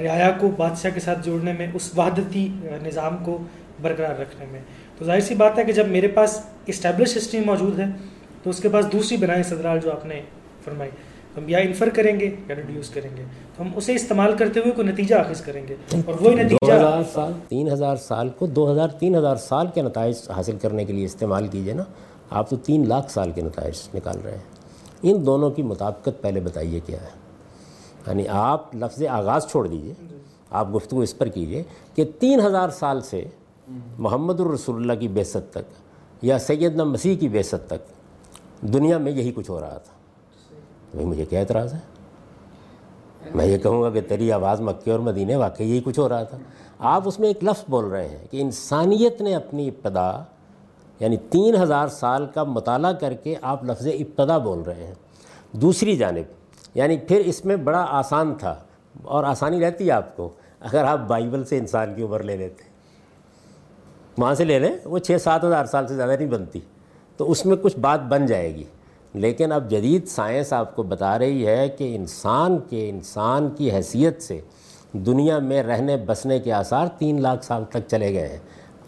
رعایا 0.00 0.30
کو 0.40 0.48
بادشاہ 0.48 0.90
کے 0.94 1.00
ساتھ 1.00 1.24
جوڑنے 1.24 1.52
میں، 1.58 1.66
اس 1.74 1.90
وحدتی 1.98 2.48
نظام 2.82 3.16
کو 3.24 3.38
برقرار 3.82 4.20
رکھنے 4.20 4.46
میں۔ 4.50 4.60
تو 4.98 5.04
ظاہر 5.04 5.20
سی 5.20 5.34
بات 5.34 5.58
ہے 5.58 5.64
کہ 5.64 5.72
جب 5.72 5.88
میرے 5.88 6.08
پاس 6.08 6.40
اسٹیبلش 6.66 7.16
ہسٹری 7.16 7.40
موجود 7.40 7.78
ہے، 7.80 7.86
تو 8.42 8.50
اس 8.50 8.60
کے 8.60 8.68
پاس 8.68 8.92
دوسری 8.92 9.16
بنائیں 9.16 9.42
صدرال 9.42 9.78
جو 9.82 9.90
آپ 9.92 10.06
نے 10.06 10.20
فرمائی۔ 10.64 10.90
ہم 11.38 11.48
یا 11.48 11.58
انفر 11.58 11.88
کریں 11.88 12.20
گے 12.20 12.36
یا 12.48 12.54
ریڈیوس 12.54 12.90
کریں 12.90 13.16
گے۔ 13.16 13.22
تو 13.56 13.62
ہم 13.62 13.68
اسے 13.76 13.94
استعمال 13.94 14.36
کرتے 14.36 14.60
ہوئے 14.60 14.70
کوئی 14.72 14.88
نتیجہ 14.88 15.14
آخذ 15.14 15.40
کریں 15.40 15.66
گے۔ 15.68 15.76
اور 16.06 16.14
وہی 16.20 16.34
نتیجہ 16.34 16.66
دو 16.66 16.76
ہزار 16.76 17.02
سال، 17.12 17.32
تین 17.48 17.68
ہزار 17.72 17.96
سال 17.96 18.28
کو 18.28 18.46
دو 18.46 18.72
ہزار، 18.72 18.88
تین 18.88 19.14
ہزار 19.14 19.36
سال 19.36 19.66
کے 19.74 19.82
نتائج 19.82 20.16
حاصل 20.36 20.56
کرنے 20.62 20.84
کے 20.84 20.92
لیے 20.92 21.04
استعمال 21.04 21.46
کیجیے 21.46 21.72
نا۔ 21.72 21.82
آپ 22.30 22.50
تو 22.50 22.56
تین 22.56 22.88
لاکھ 22.88 23.10
سال 23.10 23.32
کے 23.32 23.40
نتائج 23.40 23.74
نکال 23.94 24.16
رہے 24.24 24.30
ہیں۔ 24.30 24.58
ان 25.02 25.26
دونوں 25.26 25.50
کی 25.50 25.62
مطابقت 25.62 26.22
پہلے 26.22 26.40
بتائیے 26.40 26.80
کیا 26.86 27.00
ہے۔ 27.00 27.08
یعنی 28.06 28.28
آپ 28.28 28.74
لفظ 28.74 29.02
آغاز 29.02 29.46
چھوڑ 29.50 29.66
دیجیے۔ 29.68 29.94
آپ 30.50 30.74
گفتگو 30.74 31.00
اس 31.00 31.18
پر 31.18 31.28
کیجیے 31.28 31.62
کہ 31.94 32.04
تین 32.18 32.40
ہزار 32.40 32.68
سال 32.68 33.00
سے 33.00 33.24
محمد 33.98 34.40
الرسول 34.40 34.76
اللہ 34.76 35.00
کی 35.00 35.08
بیست 35.08 35.36
تک 35.50 35.72
یا 36.22 36.38
سیدنا 36.38 36.84
مسیح 36.84 37.16
کی 37.16 37.28
بیست 37.28 37.54
تک 37.66 37.92
دنیا 38.62 38.98
میں 38.98 39.12
یہی 39.12 39.32
کچھ 39.34 39.50
ہو 39.50 39.60
رہا 39.60 39.78
تھا۔ 39.78 39.97
بھائی 40.92 41.06
مجھے 41.06 41.24
کیا 41.24 41.40
اعتراض 41.40 41.74
ہے؟ 41.74 41.78
میں 43.34 43.46
یہ 43.46 43.58
کہوں 43.58 43.82
گا 43.82 43.90
کہ 43.90 44.00
تیری 44.00 44.32
آواز 44.32 44.60
مکے 44.60 44.90
اور 44.90 45.00
مدینے 45.00 45.36
واقعی 45.36 45.70
یہی 45.70 45.80
کچھ 45.84 45.98
ہو 45.98 46.08
رہا 46.08 46.22
تھا۔ 46.22 46.38
آپ 46.78 47.02
اس 47.04 47.20
میں 47.20 47.28
ایک 47.28 47.44
لفظ 47.44 47.64
بول 47.68 47.84
رہے 47.84 48.08
ہیں 48.08 48.26
کہ 48.30 48.40
انسانیت 48.40 49.20
نے 49.20 49.34
اپنی 49.34 49.68
ابتدا 49.68 50.22
یعنی 51.00 51.16
تین 51.16 51.54
ہزار 51.62 51.88
سال 51.88 52.26
کا 52.34 52.44
مطالعہ 52.44 52.92
کر 52.92 53.14
کے 53.14 53.34
آپ 53.42 53.64
لفظ 53.64 53.86
ابتدا 53.86 54.38
بول 54.38 54.58
رہے 54.58 54.86
ہیں۔ 54.86 54.94
دوسری 55.52 55.96
جانب 55.96 56.32
یعنی 56.74 56.98
پھر 56.98 57.22
اس 57.24 57.44
میں 57.44 57.56
بڑا 57.56 57.86
آسان 57.88 58.34
تھا 58.34 58.54
اور 59.02 59.24
آسانی 59.24 59.60
رہتی 59.60 59.86
ہے 59.86 59.90
آپ 59.90 60.16
کو 60.16 60.28
اگر 60.60 60.84
آپ 60.84 60.98
بائبل 60.98 61.44
سے 61.44 61.58
انسان 61.58 61.94
کی 61.94 62.02
عمر 62.02 62.22
لے 62.22 62.36
لیتے۔ 62.36 62.64
وہاں 64.18 64.34
سے 64.34 64.44
لے 64.44 64.58
لیں، 64.58 64.72
وہ 64.84 64.98
چھ 64.98 65.16
سات 65.20 65.44
ہزار 65.44 65.64
سال 65.64 65.86
سے 65.86 65.94
زیادہ 65.94 66.16
نہیں 66.18 66.28
بنتی، 66.28 66.60
تو 67.16 67.30
اس 67.30 67.46
میں 67.46 67.56
کچھ 67.56 67.78
بات 67.78 68.00
بن 68.00 68.26
جائے 68.26 68.54
گی۔ 68.54 68.64
لیکن 69.14 69.52
اب 69.52 69.70
جدید 69.70 70.06
سائنس 70.06 70.52
آپ 70.52 70.76
کو 70.76 70.82
بتا 70.82 71.18
رہی 71.18 71.46
ہے 71.46 71.68
کہ 71.68 71.96
انسان 71.96 72.58
کے 72.70 72.90
انسان 72.90 73.48
کی 73.50 73.70
حیثیت 73.70 74.22
سے 74.22 74.40
دنیا 74.92 75.38
میں 75.38 75.62
رہنے 75.62 75.96
بسنے 75.96 76.38
کے 76.38 76.52
آثار 76.52 76.86
تین 76.98 77.22
لاکھ 77.22 77.44
سال 77.44 77.64
تک 77.64 77.78
چلے 77.88 78.12
گئے 78.12 78.28
ہیں۔ 78.28 78.38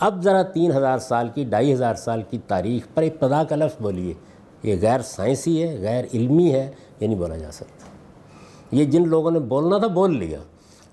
اب 0.01 0.23
ذرا 0.23 0.43
تین 0.43 0.71
ہزار 0.73 0.99
سال 0.99 1.29
کی، 1.35 1.45
ڈھائی 1.45 1.73
ہزار 1.73 1.95
سال 1.95 2.23
کی 2.31 2.39
تاریخ 2.47 2.95
پر 2.95 3.03
ابتدا 3.03 3.45
کا 3.45 3.57
لفظ 3.57 3.83
بولیے۔ 3.83 4.15
یہ 4.63 4.77
غیر 4.83 5.01
سائنسی 5.01 5.63
ہے، 5.63 5.79
غیر 5.81 6.05
علمی 6.15 6.53
ہے، 6.53 6.71
یہ 7.01 7.07
نہیں 7.07 7.19
بولا 7.19 7.37
جا 7.37 7.51
سکتا۔ 7.51 7.87
یہ 8.77 8.85
جن 8.85 9.09
لوگوں 9.09 9.31
نے 9.31 9.39
بولنا 9.39 9.79
تھا، 9.79 9.87
بول 9.87 10.19
لیا۔ 10.19 10.39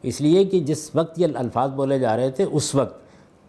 اس 0.03 0.21
لیے 0.21 0.43
کہ 0.43 0.59
جس 0.59 0.91
وقت 0.93 1.19
یہ 1.19 1.27
الفاظ 1.35 1.69
بولے 1.69 1.99
جا 1.99 2.17
رہے 2.17 2.31
تھے، 2.31 2.43
اس 2.43 2.75
وقت 2.75 3.06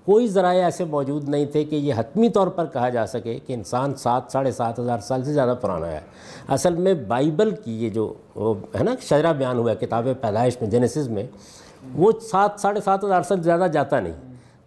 کوئی 0.08 0.26
ذرائع 0.26 0.64
ایسے 0.64 0.84
موجود 0.84 1.28
نہیں 1.28 1.44
تھے 1.44 1.64
کہ 1.64 1.76
یہ 1.76 1.94
حتمی 1.96 2.28
طور 2.28 2.46
پر 2.46 2.66
کہا 2.66 2.88
جا 2.88 3.06
سکے 3.06 3.38
کہ 3.46 3.52
انسان 3.52 3.94
سات، 3.94 4.22
ساڑھے 4.28 4.50
سات 4.50 4.78
ہزار 4.78 4.98
سال 4.98 5.24
سے 5.24 5.32
زیادہ 5.32 5.54
پرانا 5.60 5.86
ہے۔ 5.86 6.00
اصل 6.48 6.74
میں 6.74 6.94
بائبل 6.94 7.50
کی 7.64 7.84
یہ 7.84 7.90
جو 7.90 8.14
وہ 8.34 8.54
ہے 8.78 8.84
نا، 8.84 8.94
شجرہ 9.00 9.32
بیان 9.32 9.58
ہوا 9.58 9.70
ہے، 9.70 9.76
کتاب 9.76 10.08
پیدائش 10.20 10.60
میں 10.60 10.70
جینیسز 10.70 11.08
میں، 11.08 11.26
وہ 11.94 12.12
سات، 12.20 12.50
ساڑھے 12.58 12.80
سات 12.80 13.04
ہزار 13.04 13.22
سال 13.22 13.42
زیادہ 13.42 13.66
جاتا 13.72 14.00
نہیں۔ 14.00 14.12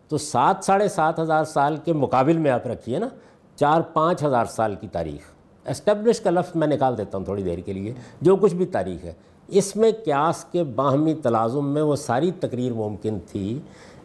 تو 0.08 0.18
سات، 0.18 0.56
ساڑھے 0.62 0.88
سات 0.88 1.20
ہزار 1.20 1.44
سال 1.44 1.78
کے 1.78 1.94
مقابل 1.94 2.38
میں 2.38 2.52
آپ 2.52 2.68
رکھیے 2.68 3.00
نا، 3.00 3.08
چار، 3.56 3.82
پانچ 3.82 4.24
ہزار 4.24 4.46
سال 4.46 4.76
کی 4.76 4.88
تاریخ۔ 4.88 5.22
اسٹیبلش 5.70 6.20
کا 6.20 6.30
لفظ 6.30 6.56
میں 6.56 6.68
نکال 6.68 6.98
دیتا 6.98 7.18
ہوں 7.18 7.26
تھوڑی 7.26 7.44
دیر 7.44 7.60
کے 7.60 7.74
لیے، 7.74 7.94
جو 8.22 8.36
کچھ 8.36 8.56
بھی 8.56 8.66
تاریخ 8.66 9.06
ہے۔ 9.06 9.14
اس 9.48 9.76
میں 9.76 9.92
قیاس 10.06 10.44
کے 10.44 10.64
باہمی 10.64 11.14
تلازم 11.14 11.74
میں 11.74 11.82
وہ 11.82 11.96
ساری 11.96 12.32
تقریر 12.32 12.74
ممکن 12.74 13.18
تھی۔ 13.32 13.60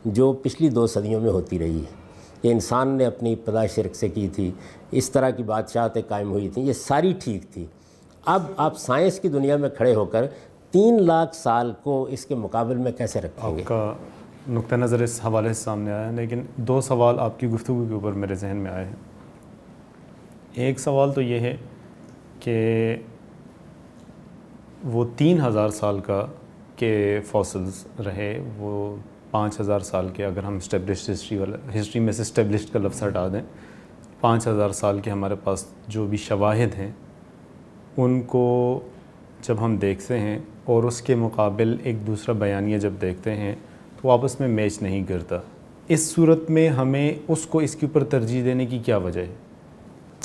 جو 0.07 0.33
پچھلی 0.33 0.69
دو 0.69 0.87
صدیوں 0.87 1.21
میں 1.21 1.31
ہوتی 1.31 1.59
رہی 1.59 1.79
ہے۔ 1.79 2.07
کہ 2.43 2.53
انسان 2.53 2.89
نے 2.89 3.05
اپنی 3.05 3.33
ابتدا 3.33 3.67
شرک 3.67 3.95
سے 3.95 4.09
کی 4.09 4.29
تھی، 4.29 4.53
اس 4.91 5.11
طرح 5.11 5.31
کی 5.31 5.43
بادشاہتیں 5.43 6.03
قائم 6.09 6.31
ہوئی 6.31 6.49
تھیں، 6.49 6.65
یہ 6.65 6.73
ساری 6.73 7.15
ٹھیک 7.25 7.43
تھی۔ 7.51 7.67
اب 8.27 8.43
آپ 8.57 8.79
سائنس 8.79 9.21
کی 9.21 9.29
دنیا 9.29 9.57
میں 9.57 9.69
کھڑے 9.69 9.95
ہو 9.95 10.05
کر 10.05 10.27
تین 10.71 11.03
لاکھ 11.03 11.37
سال 11.37 11.73
کو 11.83 12.07
اس 12.11 12.27
کے 12.27 12.35
مقابل 12.35 12.77
میں 12.77 12.93
کیسے 12.93 13.21
رکھیں 13.21 13.57
گے؟ 13.57 13.61
آپ 13.63 13.69
کا 13.69 13.93
نقطہ 14.49 14.75
نظر 14.75 15.01
اس 15.01 15.21
حوالے 15.25 15.49
سے 15.49 15.63
سامنے 15.65 15.93
آیا 15.93 16.09
ہے 16.09 16.13
لیکن 16.13 16.43
دو 16.57 16.81
سوال 16.81 17.21
آپ 17.21 17.41
کی 17.41 17.47
گفتگو 17.47 17.85
کے 17.89 17.95
اوپر 17.95 18.13
میرے 18.13 18.35
ذہن 18.35 18.57
میں 18.57 18.71
آئے 18.71 18.85
ہیں۔ 18.85 18.97
ایک 20.55 20.79
سوال 20.79 21.13
تو 21.13 21.21
یہ 21.21 21.41
ہے 21.41 21.57
کہ 22.41 22.97
وہ 24.85 25.05
تین 25.17 25.41
ہزار 25.41 25.69
سال 25.69 26.01
کا 26.01 26.27
کے 26.77 27.21
فوسلز 27.27 28.01
رہے، 28.07 28.45
وہ 28.57 28.97
پانچ 29.37 29.61
ہزار 29.61 29.81
سال 29.81 30.09
کے 30.09 30.25
اگر 30.25 30.43
ہم 30.43 30.57
اسٹیبلشڈ 30.57 31.11
ہسٹری 31.11 31.39
والا 31.39 31.81
ہسٹری 31.81 32.01
میں 32.01 32.13
سے 32.13 32.23
اسٹیبلشڈ 32.23 32.73
کا 32.73 32.79
لفظ 32.79 33.03
ہٹا 33.03 33.29
دیں، 33.29 33.43
پانچ 34.21 34.47
ہزار 34.47 34.71
سال 34.71 35.01
کے 35.01 35.11
ہمارے 35.11 35.35
پاس 35.45 35.65
جو 35.89 36.07
بھی 36.07 36.17
شواہد 36.17 36.75
ہیں، 36.79 36.93
ان 37.97 38.23
کو 38.23 38.81
جب 39.43 39.57
ہم 39.61 39.77
دیکھتے 39.77 40.19
ہیں 40.19 40.39
اور 40.65 40.83
اس 40.83 41.03
کے 41.03 41.15
مقابل 41.15 41.77
ایک 41.83 42.07
دوسرا 42.07 42.33
بیانیہ 42.33 42.79
جب 42.79 42.93
دیکھتے 43.01 43.35
ہیں، 43.35 43.55
تو 44.03 44.11
آپس 44.11 44.41
میں 44.41 44.49
میچ 44.49 44.83
نہیں 44.83 45.05
کرتا 45.05 45.39
اس 45.89 46.11
صورت 46.11 46.51
میں 46.51 46.69
ہمیں 46.69 47.13
اس 47.29 47.47
کو 47.47 47.59
اس 47.59 47.75
کے 47.75 47.87
اوپر 47.87 48.05
ترجیح 48.05 48.45
دینے 48.45 48.67
کی 48.67 48.79
کیا 48.79 48.97
وجہ 48.97 49.21
ہے؟ 49.21 49.35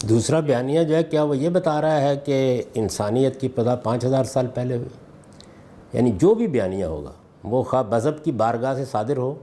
دوسرا 0.10 0.40
بیانیہ 0.40 0.84
جو 0.84 0.96
ہے، 0.96 1.04
کیا 1.04 1.24
وہ 1.24 1.38
یہ 1.38 1.50
بتا 1.50 1.82
رہا 1.82 2.02
ہے 2.02 2.16
کہ 2.26 2.64
انسانیت 2.76 3.42
کی 3.42 3.48
پدا 3.48 3.76
پانچ 3.76 4.06
ہزار 4.06 4.24
سال 4.24 4.48
پہلے 4.54 4.76
ہوئی؟ 4.76 4.90
یعنی 5.94 6.12
جو 6.12 6.34
بھی 6.34 6.48
بیانیہ 6.48 6.86
ہوگا۔ 6.86 7.12
وہ 7.44 7.64
خواہ 7.64 7.84
مذہب 7.90 8.24
کی 8.24 8.32
بارگاہ 8.32 8.74
سے 8.74 8.86
صادر 8.86 9.18
ہو 9.18 9.36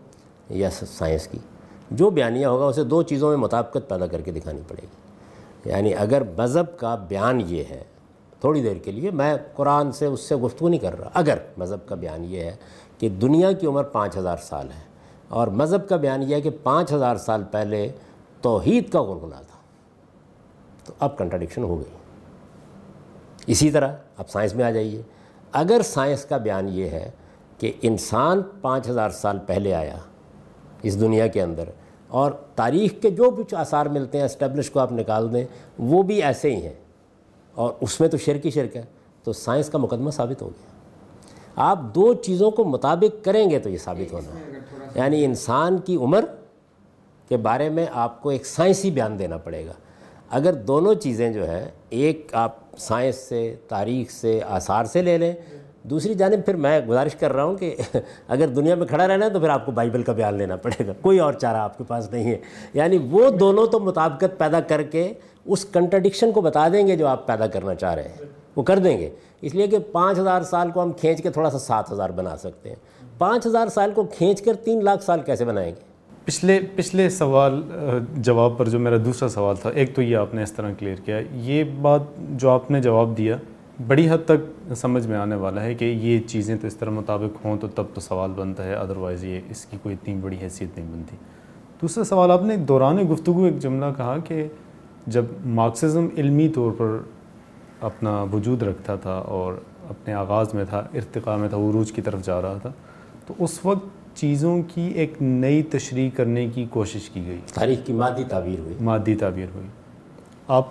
یا 0.50 0.70
سائنس 0.70 1.28
کی۔ 1.28 1.38
جو 1.90 2.10
بیانیہ 2.10 2.46
ہوگا 2.46 2.64
اسے 2.64 2.84
دو 2.84 3.02
چیزوں 3.02 3.28
میں 3.28 3.36
مطابقت 3.36 3.88
پیدا 3.88 4.06
کر 4.06 4.20
کے 4.20 4.32
دکھانی 4.32 4.60
پڑے 4.68 4.82
گی۔ 4.82 5.70
یعنی 5.70 5.94
اگر 5.94 6.22
مذہب 6.38 6.78
کا 6.78 6.94
بیان 6.94 7.40
یہ 7.46 7.64
ہے، 7.70 7.84
تھوڑی 8.40 8.62
دیر 8.62 8.76
کے 8.76 8.92
لیے 8.92 9.10
میں 9.10 9.34
قرآن 9.54 9.92
سے 9.92 10.06
اس 10.06 10.20
سے 10.20 10.36
گفتگو 10.36 10.68
نہیں 10.68 10.80
کر 10.80 11.00
رہا۔ 11.00 11.10
اگر 11.14 11.38
مذہب 11.56 11.88
کا 11.88 11.94
بیان 11.94 12.24
یہ 12.24 12.40
ہے 12.40 12.56
کہ 12.98 13.08
دنیا 13.08 13.52
کی 13.52 13.66
عمر 13.66 13.82
پانچ 13.82 14.16
ہزار 14.16 14.36
سال 14.42 14.66
ہے 14.66 14.82
اور 15.28 15.48
مذہب 15.48 15.88
کا 15.88 15.96
بیان 15.96 16.22
یہ 16.22 16.34
ہے 16.34 16.40
کہ 16.40 16.50
پانچ 16.62 16.92
ہزار 16.92 17.16
سال 17.16 17.42
پہلے 17.50 17.92
توحید 18.40 18.92
کا 18.92 19.02
غلغلہ 19.02 19.34
تھا، 19.34 19.58
تو 20.84 20.92
اب 21.00 21.18
کنٹراڈکشن 21.18 21.62
ہو 21.62 21.76
گئی۔ 21.76 21.96
اسی 23.46 23.70
طرح 23.70 23.92
اب 24.16 24.28
سائنس 24.28 24.54
میں 24.54 24.64
آ 24.64 24.70
جائیے۔ 24.70 25.02
اگر 25.52 25.80
سائنس 25.84 26.24
کا 26.24 26.36
بیان 26.36 26.68
یہ 26.68 26.88
ہے 26.88 27.10
کہ 27.58 27.72
انسان 27.82 28.42
پانچ 28.60 28.88
ہزار 28.88 29.10
سال 29.10 29.38
پہلے 29.46 29.74
آیا 29.74 29.96
اس 30.82 31.00
دنیا 31.00 31.26
کے 31.26 31.42
اندر 31.42 31.64
اور 32.08 32.32
تاریخ 32.54 32.92
کے 33.02 33.10
جو 33.10 33.30
کچھ 33.30 33.54
آثار 33.54 33.86
ملتے 33.86 34.18
ہیں، 34.18 34.24
اسٹیبلش 34.24 34.70
کو 34.70 34.80
آپ 34.80 34.92
نکال 34.92 35.32
دیں، 35.32 35.44
وہ 35.78 36.02
بھی 36.02 36.22
ایسے 36.22 36.56
ہی 36.56 36.62
ہیں۔ 36.62 36.74
اور 37.54 37.72
اس 37.80 38.00
میں 38.00 38.08
تو 38.08 38.16
شرک 38.16 38.46
ہی 38.46 38.50
شرک 38.50 38.76
ہے۔ 38.76 38.82
تو 39.22 39.32
سائنس 39.32 39.68
کا 39.68 39.78
مقدمہ 39.78 40.10
ثابت 40.10 40.42
ہو 40.42 40.48
گیا۔ 40.48 40.66
آپ 41.56 41.78
دو 41.94 42.14
چیزوں 42.14 42.50
کو 42.50 42.64
مطابق 42.64 43.24
کریں 43.24 43.50
گے 43.50 43.58
تو 43.58 43.70
یہ 43.70 43.78
ثابت 43.78 44.12
ہونا۔ 44.12 44.38
ہے 44.38 44.58
یعنی 44.94 45.24
انسان 45.24 45.78
کی 45.78 45.96
عمر 45.96 46.24
کے 47.28 47.36
بارے 47.36 47.68
میں 47.68 47.86
آپ 47.92 48.22
کو 48.22 48.28
ایک 48.28 48.46
سائنسی 48.46 48.90
بیان 48.90 49.18
دینا 49.18 49.36
پڑے 49.36 49.66
گا۔ 49.66 49.72
اگر 50.30 50.52
دونوں 50.52 50.94
چیزیں 50.94 51.32
جو 51.32 51.48
ہے 51.48 51.70
ایک 51.90 52.30
آپ 52.32 52.56
سائنس 52.78 53.16
سے، 53.16 53.56
تاریخ 53.68 54.10
سے، 54.10 54.40
آثار 54.48 54.84
سے 54.84 55.02
لے 55.02 55.18
لیں 55.18 55.32
دوسری 55.90 56.14
جانب 56.14 56.44
پھر 56.44 56.56
میں 56.56 56.80
گزارش 56.80 57.14
کر 57.14 57.32
رہا 57.32 57.44
ہوں 57.44 57.56
کہ 57.56 57.74
اگر 58.28 58.46
دنیا 58.46 58.74
میں 58.74 58.86
کھڑا 58.86 59.08
رہنا 59.08 59.24
ہے 59.24 59.30
تو 59.30 59.40
پھر 59.40 59.48
آپ 59.48 59.66
کو 59.66 59.72
بائبل 59.72 60.02
کا 60.02 60.12
بیان 60.12 60.34
لینا 60.34 60.56
پڑے 60.56 60.86
گا۔ 60.86 60.92
کوئی 61.00 61.18
اور 61.18 61.32
چارہ 61.32 61.56
آپ 61.56 61.78
کے 61.78 61.84
پاس 61.84 62.12
نہیں 62.12 62.30
ہے۔ 62.30 62.38
یعنی 62.74 62.98
وہ 63.10 63.30
دونوں 63.30 63.66
تو 63.66 63.80
مطابقت 63.80 64.38
پیدا 64.38 64.60
کر 64.60 64.82
کے 64.82 65.12
اس 65.44 65.64
کنٹرڈکشن 65.64 66.32
کو 66.32 66.40
بتا 66.40 66.68
دیں 66.68 66.86
گے 66.86 66.96
جو 66.96 67.06
آپ 67.06 67.26
پیدا 67.26 67.46
کرنا 67.46 67.74
چاہ 67.74 67.94
رہے 67.94 68.08
ہیں۔ 68.08 68.24
وہ 68.56 68.62
کر 68.62 68.78
دیں 68.78 68.98
گے۔ 68.98 69.10
اس 69.40 69.54
لیے 69.54 69.66
کہ 69.66 69.78
پانچ 69.92 70.18
ہزار 70.18 70.42
سال 70.42 70.70
کو 70.70 70.82
ہم 70.82 70.92
کھینچ 70.92 71.22
کے 71.22 71.30
تھوڑا 71.30 71.50
سا 71.50 71.58
سات 71.58 71.92
ہزار 71.92 72.10
بنا 72.10 72.36
سکتے 72.36 72.68
ہیں۔ 72.68 72.76
پانچ 73.18 73.46
ہزار 73.46 73.68
سال 73.68 73.90
کو 73.94 74.02
کھینچ 74.02 74.42
کر 74.42 74.54
تین 74.54 74.84
لاکھ 74.84 75.04
سال 75.04 75.20
کیسے 75.20 75.44
بنائیں 75.44 75.70
گے؟ 75.70 75.88
پچھلے 76.24 76.60
پچھلے 76.76 77.10
سوال 77.10 77.62
جواب 78.16 78.52
پر 78.58 78.68
جو 78.68 78.78
میرا 78.78 78.96
دوسرا 79.04 79.28
سوال 79.28 79.56
تھا، 79.56 79.70
ایک 79.70 79.96
تو 79.96 80.02
یہ 80.02 80.16
آپ 80.16 80.34
نے 80.34 80.42
اس 80.42 80.52
طرح 80.52 80.70
کلیئر 80.78 80.96
کیا۔ 81.04 81.20
یہ 81.32 81.64
بات 81.64 82.00
جو 82.18 82.50
آپ 82.50 82.70
نے 82.70 82.80
جواب 82.80 83.18
دیا 83.18 83.36
بڑی 83.86 84.10
حد 84.10 84.18
تک 84.26 84.72
سمجھ 84.76 85.06
میں 85.06 85.16
آنے 85.16 85.34
والا 85.34 85.62
ہے 85.62 85.74
کہ 85.74 85.84
یہ 85.84 86.18
چیزیں 86.18 86.56
تو 86.60 86.66
اس 86.66 86.76
طرح 86.76 86.90
مطابق 86.90 87.44
ہوں 87.44 87.56
تو 87.56 87.68
تب 87.68 87.84
تو 87.94 88.00
سوال 88.00 88.30
بنتا 88.36 88.64
ہے 88.64 88.74
ادروائز 88.74 89.24
یہ 89.24 89.40
اس 89.50 89.66
کی 89.66 89.76
کوئی 89.82 89.94
اتنی 89.94 90.14
بڑی 90.14 90.36
حیثیت 90.42 90.78
نہیں 90.78 90.88
بنتی۔ 90.92 91.16
دوسرا 91.82 92.04
سوال 92.04 92.30
آپ 92.30 92.42
نے 92.42 92.56
دوران 92.56 92.98
گفتگو 93.12 93.44
ایک 93.44 93.58
جملہ 93.58 93.84
کہا 93.96 94.16
کہ 94.18 94.48
جب 95.06 95.24
مارکسزم 95.46 96.08
علمی 96.16 96.48
طور 96.48 96.72
پر 96.78 96.98
اپنا 97.80 98.24
وجود 98.32 98.62
رکھتا 98.62 98.96
تھا 98.96 99.14
اور 99.14 99.52
اپنے 99.88 100.14
آغاز 100.14 100.54
میں 100.54 100.64
تھا 100.64 100.78
ارتقاء 100.78 101.36
میں 101.36 101.48
تھا 101.48 101.56
عروج 101.56 101.92
کی 101.92 102.02
طرف 102.02 102.24
جا 102.24 102.42
رہا 102.42 102.58
تھا 102.62 102.72
تو 103.26 103.34
اس 103.38 103.64
وقت 103.64 104.16
چیزوں 104.16 104.62
کی 104.74 104.82
ایک 104.82 105.12
نئی 105.20 105.62
تشریح 105.62 106.10
کرنے 106.16 106.48
کی 106.48 106.66
کوشش 106.70 107.10
کی 107.10 107.26
گئی۔ 107.26 107.40
تاریخ 107.54 107.78
کی 107.86 107.92
مادی 107.92 108.24
تعبیر 108.24 108.58
ہوئی۔ 108.58 108.74
مادی 108.80 109.14
تعبیر 109.14 109.46
ہوئی۔ 109.54 109.66
آپ 110.48 110.68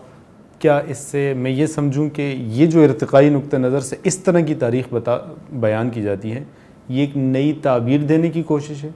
کیا 0.59 0.81
اس 0.87 0.97
سے 0.97 1.33
میں 1.33 1.51
یہ 1.51 1.65
سمجھوں 1.65 2.09
کہ 2.09 2.35
یہ 2.37 2.65
جو 2.65 2.83
ارتقائی 2.83 3.29
نقطہ 3.29 3.55
نظر 3.55 3.79
سے 3.79 3.95
اس 4.03 4.17
طرح 4.17 4.39
کی 4.39 4.55
تاریخ 4.55 4.85
بتا 4.91 5.17
بیان 5.51 5.89
کی 5.89 6.01
جاتی 6.01 6.31
ہے، 6.31 6.43
یہ 6.89 7.01
ایک 7.01 7.17
نئی 7.17 7.53
تعبیر 7.53 8.01
دینے 8.01 8.29
کی 8.29 8.43
کوشش 8.43 8.83
ہے؟ 8.83 8.89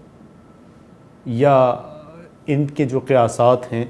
یا 1.25 1.75
ان 2.47 2.67
کے 2.67 2.85
جو 2.85 2.99
قیاسات 2.99 3.73
ہیں، 3.73 3.85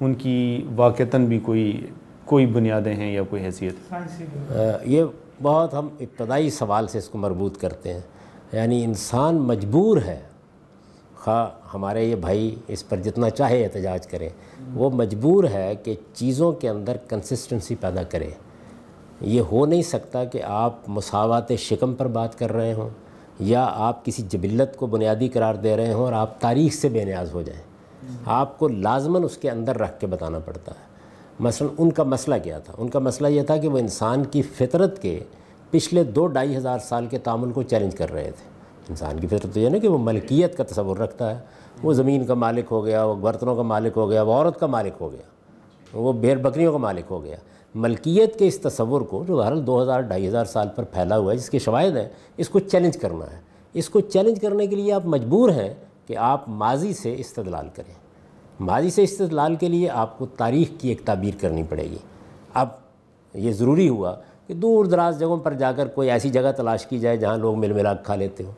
ان 0.00 0.14
کی 0.14 0.66
واقعتاً 0.76 1.26
بھی 1.26 1.38
کوئی 1.38 1.86
کوئی 2.24 2.46
بنیادیں 2.46 2.94
ہیں 2.94 3.12
یا 3.12 3.22
کوئی 3.30 3.44
حیثیت؟ 3.44 3.94
یہ 4.84 5.04
بہت 5.42 5.74
ہم 5.74 5.88
ابتدائی 6.00 6.50
سوال 6.50 6.86
سے 6.86 6.98
اس 6.98 7.08
کو 7.08 7.18
مربوط 7.18 7.58
کرتے 7.58 7.92
ہیں۔ 7.92 8.00
یعنی 8.52 8.84
انسان 8.84 9.34
مجبور 9.34 9.98
ہے 10.06 10.20
خواہ 11.26 11.46
ہمارے 11.74 12.04
یہ 12.04 12.14
بھائی 12.14 12.54
اس 12.68 12.88
پر 12.88 12.96
جتنا 12.96 13.30
چاہے 13.30 13.64
احتجاج 13.64 14.06
کریں 14.06 14.28
وہ 14.74 14.90
مجبور 14.90 15.44
ہے 15.44 15.74
کہ 15.82 15.94
چیزوں 16.14 16.52
کے 16.52 16.68
اندر 16.68 16.96
کنسسٹنسی 17.08 17.74
پیدا 17.74 18.02
کرے۔ 18.02 18.30
یہ 19.20 19.40
ہو 19.40 19.66
نہیں 19.66 19.82
سکتا 19.82 20.24
کہ 20.24 20.42
آپ 20.42 20.72
مساوات 20.88 21.52
شکم 21.58 21.94
پر 21.94 22.06
بات 22.06 22.38
کر 22.38 22.52
رہے 22.52 22.72
ہوں 22.72 22.88
یا 23.38 23.68
آپ 23.70 24.04
کسی 24.04 24.22
جبلت 24.28 24.76
کو 24.76 24.86
بنیادی 24.86 25.28
قرار 25.28 25.54
دے 25.54 25.76
رہے 25.76 25.92
ہوں 25.92 26.04
اور 26.04 26.12
آپ 26.12 26.40
تاریخ 26.40 26.74
سے 26.74 26.88
بے 26.88 27.04
نیاز 27.04 27.34
ہو 27.34 27.42
جائیں۔ 27.42 27.62
آپ 28.26 28.58
کو 28.58 28.68
لازماً 28.68 29.24
اس 29.24 29.36
کے 29.36 29.50
اندر 29.50 29.78
رکھ 29.78 30.00
کے 30.00 30.06
بتانا 30.06 30.38
پڑتا 30.38 30.72
ہے۔ 30.72 30.86
مثلا 31.40 31.68
ان 31.78 31.90
کا 31.90 32.02
مسئلہ 32.02 32.34
کیا 32.42 32.58
تھا؟ 32.58 32.72
ان 32.78 32.88
کا 32.88 32.98
مسئلہ 32.98 33.28
یہ 33.28 33.42
تھا 33.42 33.56
کہ 33.56 33.68
وہ 33.68 33.78
انسان 33.78 34.24
کی 34.24 34.42
فطرت 34.42 35.02
کے 35.02 35.20
پچھلے 35.70 36.04
دو 36.04 36.26
ڈھائی 36.26 36.56
ہزار 36.56 36.78
سال 36.78 37.06
کے 37.06 37.18
تعامل 37.18 37.52
کو 37.52 37.62
چیلنج 37.62 37.94
کر 37.94 38.12
رہے 38.12 38.30
تھے۔ 38.30 38.55
انسان 38.88 39.20
کی 39.20 39.26
فطرت 39.26 39.54
تو 39.54 39.60
یہ 39.60 39.68
نا 39.68 39.78
کہ 39.78 39.88
وہ 39.88 39.98
ملکیت 39.98 40.56
کا 40.56 40.64
تصور 40.64 40.96
رکھتا 40.96 41.30
ہے۔ 41.30 41.40
وہ 41.82 41.92
زمین 41.92 42.24
کا 42.24 42.34
مالک 42.34 42.64
ہو 42.70 42.84
گیا، 42.84 43.04
وہ 43.04 43.14
برتنوں 43.14 43.56
کا 43.56 43.62
مالک 43.62 43.92
ہو 43.96 44.10
گیا، 44.10 44.22
وہ 44.22 44.32
عورت 44.32 44.60
کا 44.60 44.66
مالک 44.66 44.92
ہو 45.00 45.12
گیا، 45.12 45.22
وہ 45.92 46.12
بیر 46.12 46.36
بکریوں 46.36 46.72
کا 46.72 46.78
مالک 46.78 47.04
ہو 47.10 47.24
گیا۔ 47.24 47.36
ملکیت 47.74 48.38
کے 48.38 48.46
اس 48.46 48.58
تصور 48.58 49.00
کو 49.00 49.24
جو 49.28 49.44
ہر 49.44 49.56
دو 49.56 49.82
ہزار، 49.82 50.00
ڈھائی 50.00 50.28
ہزار 50.28 50.44
سال 50.44 50.68
پر 50.74 50.84
پھیلا 50.84 51.18
ہوا 51.18 51.32
ہے، 51.32 51.36
جس 51.36 51.50
کے 51.50 51.58
شواہد 51.58 51.96
ہیں، 51.96 52.08
اس 52.36 52.48
کو 52.48 52.58
چیلنج 52.58 52.96
کرنا 52.96 53.24
ہے۔ 53.24 53.40
اس 53.72 53.88
کو 53.88 54.00
چیلنج 54.00 54.40
کرنے 54.40 54.66
کے 54.66 54.76
لیے 54.76 54.92
آپ 54.92 55.06
مجبور 55.06 55.50
ہیں 55.50 55.74
کہ 56.06 56.16
آپ 56.16 56.48
ماضی 56.48 56.92
سے 56.92 57.14
استدلال 57.18 57.68
کریں۔ 57.74 57.94
ماضی 58.60 58.90
سے 58.90 59.02
استدلال 59.02 59.54
کے 59.54 59.68
لیے 59.68 59.90
آپ 59.90 60.18
کو 60.18 60.26
تاریخ 60.26 60.68
کی 60.80 60.88
ایک 60.88 61.00
تعبیر 61.04 61.34
کرنی 61.40 61.62
پڑے 61.62 61.84
گی۔ 61.84 61.98
اب 62.54 62.68
یہ 63.34 63.52
ضروری 63.52 63.88
ہوا 63.88 64.14
کہ 64.46 64.54
دور 64.54 64.84
دراز 64.84 65.18
جگہوں 65.18 65.36
پر 65.36 65.52
جا 65.52 65.72
کر 65.72 65.88
کوئی 65.88 66.10
ایسی 66.10 66.28
جگہ 66.28 66.52
تلاش 66.56 66.86
کی 66.86 66.98
جائے 66.98 67.16
جہاں 67.16 67.36
لوگ 67.36 67.58
مل 67.58 67.72
ملا 67.72 67.94
کھا 67.94 68.14
لیتے 68.14 68.44
ہوں۔ 68.44 68.52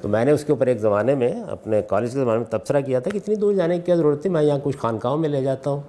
تو 0.00 0.08
میں 0.08 0.24
نے 0.24 0.30
اس 0.30 0.44
کے 0.44 0.52
اوپر 0.52 0.66
ایک 0.66 0.78
زمانے 0.78 1.14
میں 1.14 1.32
اپنے 1.42 1.82
کالج 1.82 2.12
کے 2.12 2.18
زمانے 2.18 2.38
میں 2.38 2.46
تبصرہ 2.46 2.80
کیا 2.80 2.98
تھا 2.98 3.10
کہ 3.10 3.16
اتنی 3.16 3.34
دور 3.34 3.54
جانے 3.54 3.76
کی 3.76 3.82
کیا 3.82 3.94
ضرورت 3.94 4.26
ہے 4.26 4.30
میں 4.30 4.42
یہاں 4.42 4.58
کچھ 4.62 4.76
خانقاہوں 4.76 5.16
میں 5.16 5.28
لے 5.28 5.42
جاتا 5.42 5.70
ہوں۔ 5.70 5.80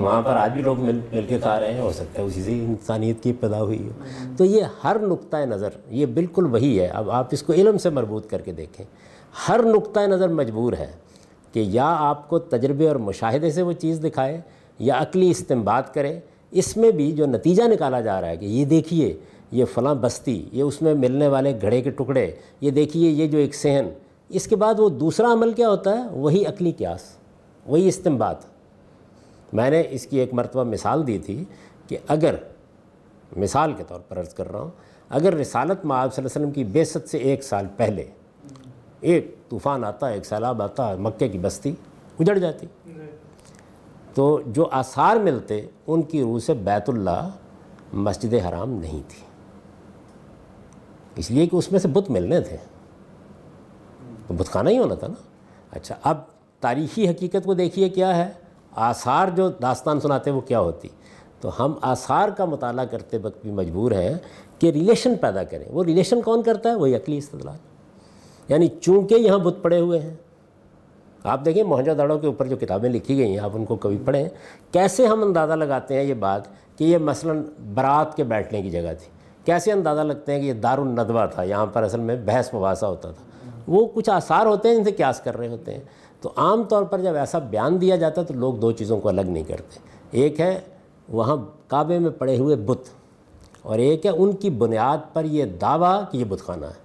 وہاں 0.00 0.22
پر 0.22 0.30
آج 0.30 0.52
بھی 0.52 0.62
لوگ 0.62 0.80
مل 0.80 1.00
مل 1.12 1.24
کے 1.28 1.38
کھا 1.38 1.60
رہے 1.60 1.72
ہیں، 1.72 1.80
ہو 1.80 1.92
سکتا 1.92 2.22
ہے 2.22 2.26
اسی 2.26 2.42
سے 2.42 2.52
انسانیت 2.52 3.22
کی 3.22 3.32
پیدا 3.32 3.62
ہوئی 3.62 3.88
ہو۔ 3.88 4.04
تو 4.36 4.44
یہ 4.44 4.62
ہر 4.84 4.96
نقطۂ 4.98 5.36
نظر، 5.46 5.68
یہ 5.90 6.06
بالکل 6.06 6.46
وہی 6.46 6.80
ہے۔ 6.80 6.86
اب 6.86 7.10
آپ 7.10 7.28
اس 7.30 7.42
کو 7.42 7.52
علم 7.52 7.78
سے 7.78 7.90
مربوط 7.90 8.30
کر 8.30 8.40
کے 8.40 8.52
دیکھیں۔ 8.52 8.86
ہر 9.48 9.60
نقطۂ 9.62 10.00
نظر 10.00 10.28
مجبور 10.28 10.72
ہے 10.72 10.90
کہ 11.52 11.64
یا 11.66 11.96
آپ 11.98 12.28
کو 12.28 12.38
تجربے 12.38 12.88
اور 12.88 12.96
مشاہدے 12.96 13.50
سے 13.50 13.62
وہ 13.62 13.72
چیز 13.72 14.00
دکھائے 14.04 14.40
یا 14.78 14.94
عقلی 14.98 15.30
استمباد 15.30 15.82
کرے۔ 15.94 16.20
اس 16.50 16.76
میں 16.76 16.90
بھی 16.90 17.12
جو 17.12 17.26
نتیجہ 17.26 17.62
نکالا 17.62 18.00
جا 18.00 18.20
رہا 18.20 18.28
ہے 18.28 18.36
کہ 18.36 18.44
یہ 18.44 18.64
دیکھیے 18.64 19.16
یہ 19.52 19.64
فلاں 19.64 19.94
بستی، 19.94 20.42
یہ 20.52 20.62
اس 20.62 20.80
میں 20.82 20.94
ملنے 20.94 21.28
والے 21.28 21.52
گھڑے 21.62 21.80
کے 21.82 21.90
ٹکڑے، 21.90 22.30
یہ 22.60 22.70
دیکھیے، 22.70 23.10
یہ 23.10 23.26
جو 23.26 23.38
ایک 23.38 23.54
صحن، 23.54 23.88
اس 24.30 24.46
کے 24.46 24.56
بعد 24.56 24.80
وہ 24.80 24.88
دوسرا 24.90 25.32
عمل 25.32 25.52
کیا 25.52 25.68
ہوتا 25.68 25.96
ہے؟ 25.98 26.08
وہی 26.12 26.44
عقلی 26.46 26.72
قیاس، 26.72 27.02
وہی 27.66 27.88
استمباد 27.88 28.34
میں 29.52 29.70
نے 29.70 29.82
اس 29.90 30.06
کی 30.06 30.18
ایک 30.18 30.32
مرتبہ 30.34 30.64
مثال 30.64 31.06
دی 31.06 31.18
تھی 31.18 31.42
کہ 31.88 31.98
اگر، 32.08 32.34
مثال 33.36 33.72
کے 33.72 33.84
طور 33.88 34.00
پر 34.08 34.20
عرض 34.20 34.34
کر 34.34 34.50
رہا 34.52 34.60
ہوں، 34.60 34.70
اگر 35.10 35.34
رسالت 35.34 35.84
معاب 35.84 36.14
صلی 36.14 36.22
اللہ 36.22 36.28
علیہ 36.28 36.40
وسلم 36.40 36.50
کی 36.52 36.64
بیست 36.72 37.08
سے 37.08 37.18
ایک 37.18 37.42
سال 37.42 37.66
پہلے 37.76 38.04
ایک 39.00 39.34
طوفان 39.48 39.84
آتا، 39.84 40.08
ایک 40.08 40.26
سیلاب 40.26 40.62
آتا، 40.62 40.94
مکے 40.98 41.28
کی 41.28 41.38
بستی 41.38 41.72
اجڑ 42.20 42.38
جاتی، 42.38 42.66
تو 44.14 44.40
جو 44.46 44.68
آثار 44.72 45.16
ملتے، 45.16 45.60
ان 45.86 46.02
کی 46.02 46.22
روح 46.22 46.38
سے 46.38 46.54
بیت 46.54 46.88
اللہ 46.88 47.28
مسجد 47.92 48.34
حرام 48.48 48.72
نہیں 48.72 49.02
تھی۔ 49.08 49.22
اس 51.16 51.30
لیے 51.30 51.46
کہ 51.46 51.56
اس 51.56 51.72
میں 51.72 51.80
سے 51.80 51.88
بت 51.88 52.10
ملنے 52.10 52.40
تھے۔ 52.40 52.56
تو 54.26 54.34
بت 54.34 54.46
خانہ 54.46 54.70
ہی 54.70 54.78
ہونا 54.78 54.94
تھا 54.94 55.06
نا۔ 55.06 55.14
اچھا 55.70 55.94
اب 56.02 56.18
تاریخی 56.60 57.08
حقیقت 57.08 57.44
کو 57.44 57.54
دیکھیے 57.54 57.88
کیا 57.88 58.16
ہے۔ 58.16 58.30
آثار 58.74 59.28
جو 59.28 59.48
داستان 59.48 60.00
سناتے 60.00 60.30
وہ 60.30 60.40
کیا 60.40 60.60
ہوتی۔ 60.60 60.88
تو 61.40 61.64
ہم 61.64 61.72
آثار 61.82 62.28
کا 62.28 62.44
مطالعہ 62.44 62.84
کرتے 62.84 63.16
وقت 63.16 63.42
بھی 63.42 63.50
مجبور 63.50 63.92
ہیں 63.92 64.14
کہ 64.58 64.70
ریلیشن 64.70 65.14
پیدا 65.16 65.44
کریں۔ 65.44 65.64
وہ 65.68 65.84
ریلیشن 65.84 66.20
کون 66.20 66.42
کرتا 66.42 66.70
ہے؟ 66.70 66.74
وہی 66.74 66.96
عقلی 66.96 67.18
استدلال۔ 67.18 67.56
یعنی 68.48 68.68
چونکہ 68.80 69.14
یہاں 69.14 69.38
بت 69.38 69.56
پڑے 69.62 69.80
ہوئے 69.80 69.98
ہیں۔ 69.98 70.14
آپ 71.24 71.44
دیکھیں 71.44 71.62
موہنجا 71.62 71.92
دڑوں 71.98 72.18
کے 72.18 72.26
اوپر 72.26 72.46
جو 72.46 72.56
کتابیں 72.56 72.90
لکھی 72.90 73.18
گئی 73.18 73.30
ہیں، 73.30 73.38
آپ 73.38 73.50
ان 73.54 73.64
کو 73.64 73.76
کبھی 73.76 73.98
پڑھیں۔ 74.04 74.28
کیسے 74.72 75.06
ہم 75.06 75.22
اندازہ 75.22 75.52
لگاتے 75.52 75.94
ہیں 75.94 76.02
یہ 76.02 76.14
بات 76.14 76.42
کہ 76.78 76.84
یہ 76.84 76.98
مثلا 76.98 77.32
برات 77.74 78.16
کے 78.16 78.24
بیٹھنے 78.24 78.62
کی 78.62 78.70
جگہ 78.70 78.92
تھی۔ 78.98 79.21
کیسے 79.44 79.72
اندازہ 79.72 80.00
لگتے 80.00 80.32
ہیں 80.32 80.40
کہ 80.40 80.46
یہ 80.46 80.52
دار 80.52 80.78
الندوہ 80.78 81.26
تھا؟ 81.26 81.42
یہاں 81.42 81.66
پر 81.66 81.82
اصل 81.82 82.00
میں 82.00 82.16
بحث 82.16 82.54
مباحثہ 82.54 82.86
ہوتا 82.86 83.10
تھا۔ 83.10 83.50
وہ 83.66 83.86
کچھ 83.94 84.10
آثار 84.10 84.46
ہوتے 84.46 84.68
ہیں 84.68 84.76
جن 84.76 84.84
سے 84.84 84.92
قیاس 84.92 85.20
کر 85.20 85.36
رہے 85.36 85.48
ہوتے 85.48 85.74
ہیں۔ 85.74 85.80
تو 86.20 86.32
عام 86.36 86.62
طور 86.62 86.82
پر 86.82 87.00
جب 87.00 87.14
ایسا 87.14 87.38
بیان 87.38 87.80
دیا 87.80 87.96
جاتا 87.96 88.20
ہے 88.20 88.26
تو 88.26 88.34
لوگ 88.34 88.54
دو 88.54 88.72
چیزوں 88.72 89.00
کو 89.00 89.08
الگ 89.08 89.20
نہیں 89.20 89.44
کرتے۔ 89.44 89.78
ایک 90.10 90.40
ہے 90.40 90.60
وہاں 91.08 91.36
کعبے 91.68 91.98
میں 91.98 92.10
پڑے 92.10 92.38
ہوئے 92.38 92.56
بت، 92.56 92.80
اور 93.62 93.78
ایک 93.78 94.06
ہے 94.06 94.10
ان 94.10 94.32
کی 94.32 94.50
بنیاد 94.50 94.98
پر 95.12 95.24
یہ 95.24 95.44
دعویٰ 95.44 96.02
کہ 96.10 96.16
یہ 96.16 96.24
بت 96.28 96.40
خانہ 96.40 96.66
ہے۔ 96.66 96.82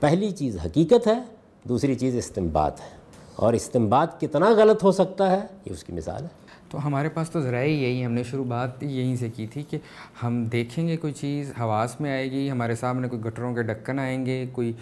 پہلی 0.00 0.30
چیز 0.30 0.56
حقیقت 0.64 1.06
ہے، 1.06 1.22
دوسری 1.68 1.94
چیز 1.94 2.16
استمباد 2.16 2.70
ہے۔ 2.70 2.96
اور 3.36 3.52
استمباد 3.52 4.06
کتنا 4.20 4.50
غلط 4.50 4.84
ہو 4.84 4.92
سکتا 4.92 5.30
ہے، 5.30 5.40
یہ 5.64 5.72
اس 5.72 5.84
کی 5.84 5.92
مثال 5.92 6.22
ہے۔ 6.22 6.43
تو 6.70 6.86
ہمارے 6.86 7.08
پاس 7.08 7.30
تو 7.30 7.40
ذرائع 7.40 7.70
یہی 7.70 8.06
ہم 8.06 8.12
نے 8.12 8.22
شروع 8.22 8.44
بات 8.44 8.82
یہیں 8.82 9.16
سے 9.16 9.28
کی 9.28 9.46
تھی 9.46 9.62
کہ 9.62 9.78
ہم 10.22 10.44
دیکھیں 10.44 10.88
گے 10.88 10.96
کوئی 10.96 11.12
چیز 11.12 11.52
حواس 11.60 12.00
میں 12.00 12.10
آئے 12.10 12.30
گی 12.30 12.50
ہمارے 12.50 12.74
سامنے 12.74 13.08
کوئی 13.08 13.22
گٹروں 13.22 13.54
کے 13.54 13.62
ڈکن 13.62 13.98
آئیں 13.98 14.26
گے 14.26 14.46
کوئی 14.52 14.72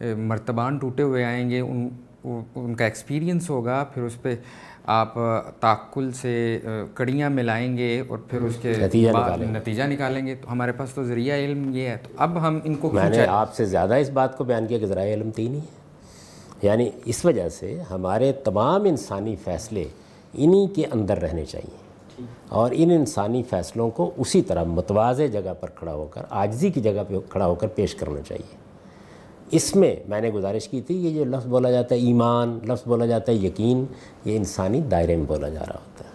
مرتبان 0.00 0.78
ٹوٹے 0.78 1.02
ہوئے 1.02 1.24
آئیں 1.24 1.50
گے 1.50 1.60
ان 1.60 1.88
ان 2.54 2.74
کا 2.74 2.84
ایکسپیرینس 2.84 3.50
ہوگا 3.50 3.84
پھر 3.94 4.02
اس 4.02 4.22
پہ 4.22 4.36
آپ 4.86 5.14
تعقل 5.60 6.12
سے 6.12 6.60
کڑیاں 6.94 7.30
ملائیں 7.30 7.76
گے 7.76 8.02
اور 8.08 8.18
پھر 8.18 8.42
اس 8.42 8.56
کے 8.62 8.72
نتیجہ 8.78 9.82
نکالیں 9.82 10.26
گے۔ 10.26 10.34
تو 10.34 10.52
ہمارے 10.52 10.72
پاس 10.72 10.90
تو 10.94 11.04
ذریعہ 11.04 11.36
علم 11.36 11.74
یہ 11.74 11.88
ہے۔ 11.88 11.96
تو 12.02 12.14
اب 12.16 12.48
ہم 12.48 12.58
ان 12.64 12.74
کو 12.74 12.90
میں 12.90 13.10
نے 13.10 13.26
آپ 13.26 13.54
سے 13.54 13.64
زیادہ 13.64 13.94
اس 13.94 14.10
بات 14.10 14.38
کو 14.38 14.44
بیان 14.44 14.66
کیا 14.66 14.78
کہ 14.78 14.86
ذرائع 14.86 15.14
علم 15.14 15.30
تین 15.30 15.54
ہی 15.54 15.58
ہے 15.58 15.82
یعنی 16.62 16.90
اس 17.04 17.24
وجہ 17.24 17.48
سے 17.48 17.82
ہمارے 17.90 18.32
تمام 18.32 18.84
انسانی 18.84 19.36
فیصلے 19.36 19.84
انہی 20.32 20.66
کے 20.66 20.82
اندر 20.90 21.18
رہنے 21.18 21.44
چاہیے۔ 21.44 21.82
اور 22.48 22.70
ان 22.74 22.90
انسانی 22.90 23.42
فیصلوں 23.42 23.90
کو 23.90 24.10
اسی 24.16 24.42
طرح 24.42 24.64
متوازے 24.64 25.28
جگہ 25.28 25.54
پر 25.60 25.70
کھڑا 25.70 25.94
ہو 25.94 26.06
کر 26.10 26.22
آجزی 26.30 26.70
کی 26.70 26.80
جگہ 26.80 27.02
پہ 27.08 27.14
کھڑا 27.28 27.46
ہو 27.46 27.54
کر 27.54 27.66
پیش 27.66 27.94
کرنا 27.94 28.20
چاہیے۔ 28.28 28.56
اس 29.50 29.76
میں 29.76 29.96
میں 30.08 30.20
نے 30.20 30.30
گزارش 30.30 30.68
کی 30.68 30.80
تھی 30.80 31.06
یہ 31.06 31.14
جو 31.14 31.24
لفظ 31.24 31.46
بولا 31.46 31.70
جاتا 31.70 31.94
ہے 31.94 32.00
ایمان، 32.00 32.58
لفظ 32.64 32.88
بولا 32.88 33.06
جاتا 33.06 33.32
ہے 33.32 33.36
یقین، 33.36 33.84
یہ 34.24 34.36
انسانی 34.36 34.80
دائرے 34.80 35.16
میں 35.16 35.26
بولا 35.26 35.48
جا 35.48 35.60
رہا 35.60 35.74
ہوتا 35.74 36.04
ہے۔ 36.04 36.10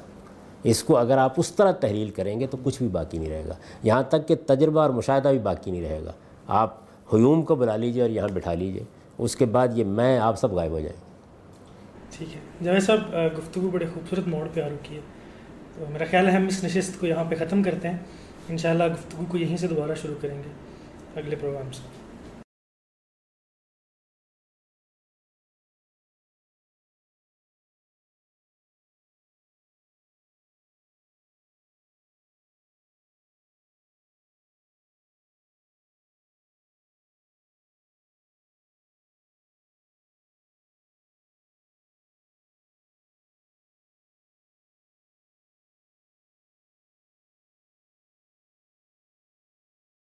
اس 0.63 0.83
کو 0.83 0.97
اگر 0.97 1.17
آپ 1.17 1.33
اس 1.37 1.51
طرح 1.51 1.71
تحلیل 1.71 2.09
کریں 2.09 2.39
گے 2.39 2.47
تو 2.47 2.57
کچھ 2.63 2.77
بھی 2.77 2.87
باقی 2.87 3.17
نہیں 3.17 3.29
رہے 3.29 3.43
گا۔ 3.47 3.53
یہاں 3.83 4.03
تک 4.09 4.27
کہ 4.27 4.35
تجربہ 4.45 4.81
اور 4.81 4.89
مشاہدہ 4.89 5.27
بھی 5.27 5.39
باقی 5.39 5.71
نہیں 5.71 5.81
رہے 5.81 6.01
گا۔ 6.05 6.11
آپ 6.47 6.73
ہیوم 7.13 7.41
کو 7.41 7.55
بلا 7.55 7.75
لیجیے 7.75 8.01
اور 8.01 8.09
یہاں 8.09 8.27
بٹھا 8.27 8.53
لیجیے۔ 8.53 8.83
اس 9.17 9.35
کے 9.35 9.45
بعد 9.45 9.67
یہ 9.73 9.83
میں، 9.83 10.19
آپ 10.19 10.39
سب 10.39 10.53
غائب 10.53 10.71
ہو 10.71 10.79
جائیں۔ 10.79 11.06
ٹھیک 12.11 12.35
ہے۔ 12.35 12.39
جاوید 12.63 12.83
صاحب 12.83 13.15
گفتگو 13.37 13.69
بڑے 13.69 13.85
خوبصورت 13.93 14.27
موڑ 14.27 14.47
پہ 14.53 14.61
آ 14.61 14.67
رکی 14.67 14.95
ہے۔ 14.95 15.01
تو 15.75 15.85
میرا 15.89 16.05
خیال 16.09 16.27
ہے 16.27 16.31
ہم 16.31 16.47
اس 16.47 16.63
نشست 16.63 16.99
کو 16.99 17.07
یہاں 17.07 17.23
پہ 17.29 17.35
ختم 17.35 17.63
کرتے 17.63 17.87
ہیں۔ 17.87 17.97
انشاءاللہ 18.49 18.83
گفتگو 18.93 19.25
کو 19.29 19.37
یہیں 19.37 19.57
سے 19.57 19.67
دوبارہ 19.67 19.95
شروع 20.01 20.15
کریں 20.21 20.37
گے۔ 20.37 20.49
اگلے 21.15 21.35
پروگرام 21.35 21.71
سے۔ 21.71 21.96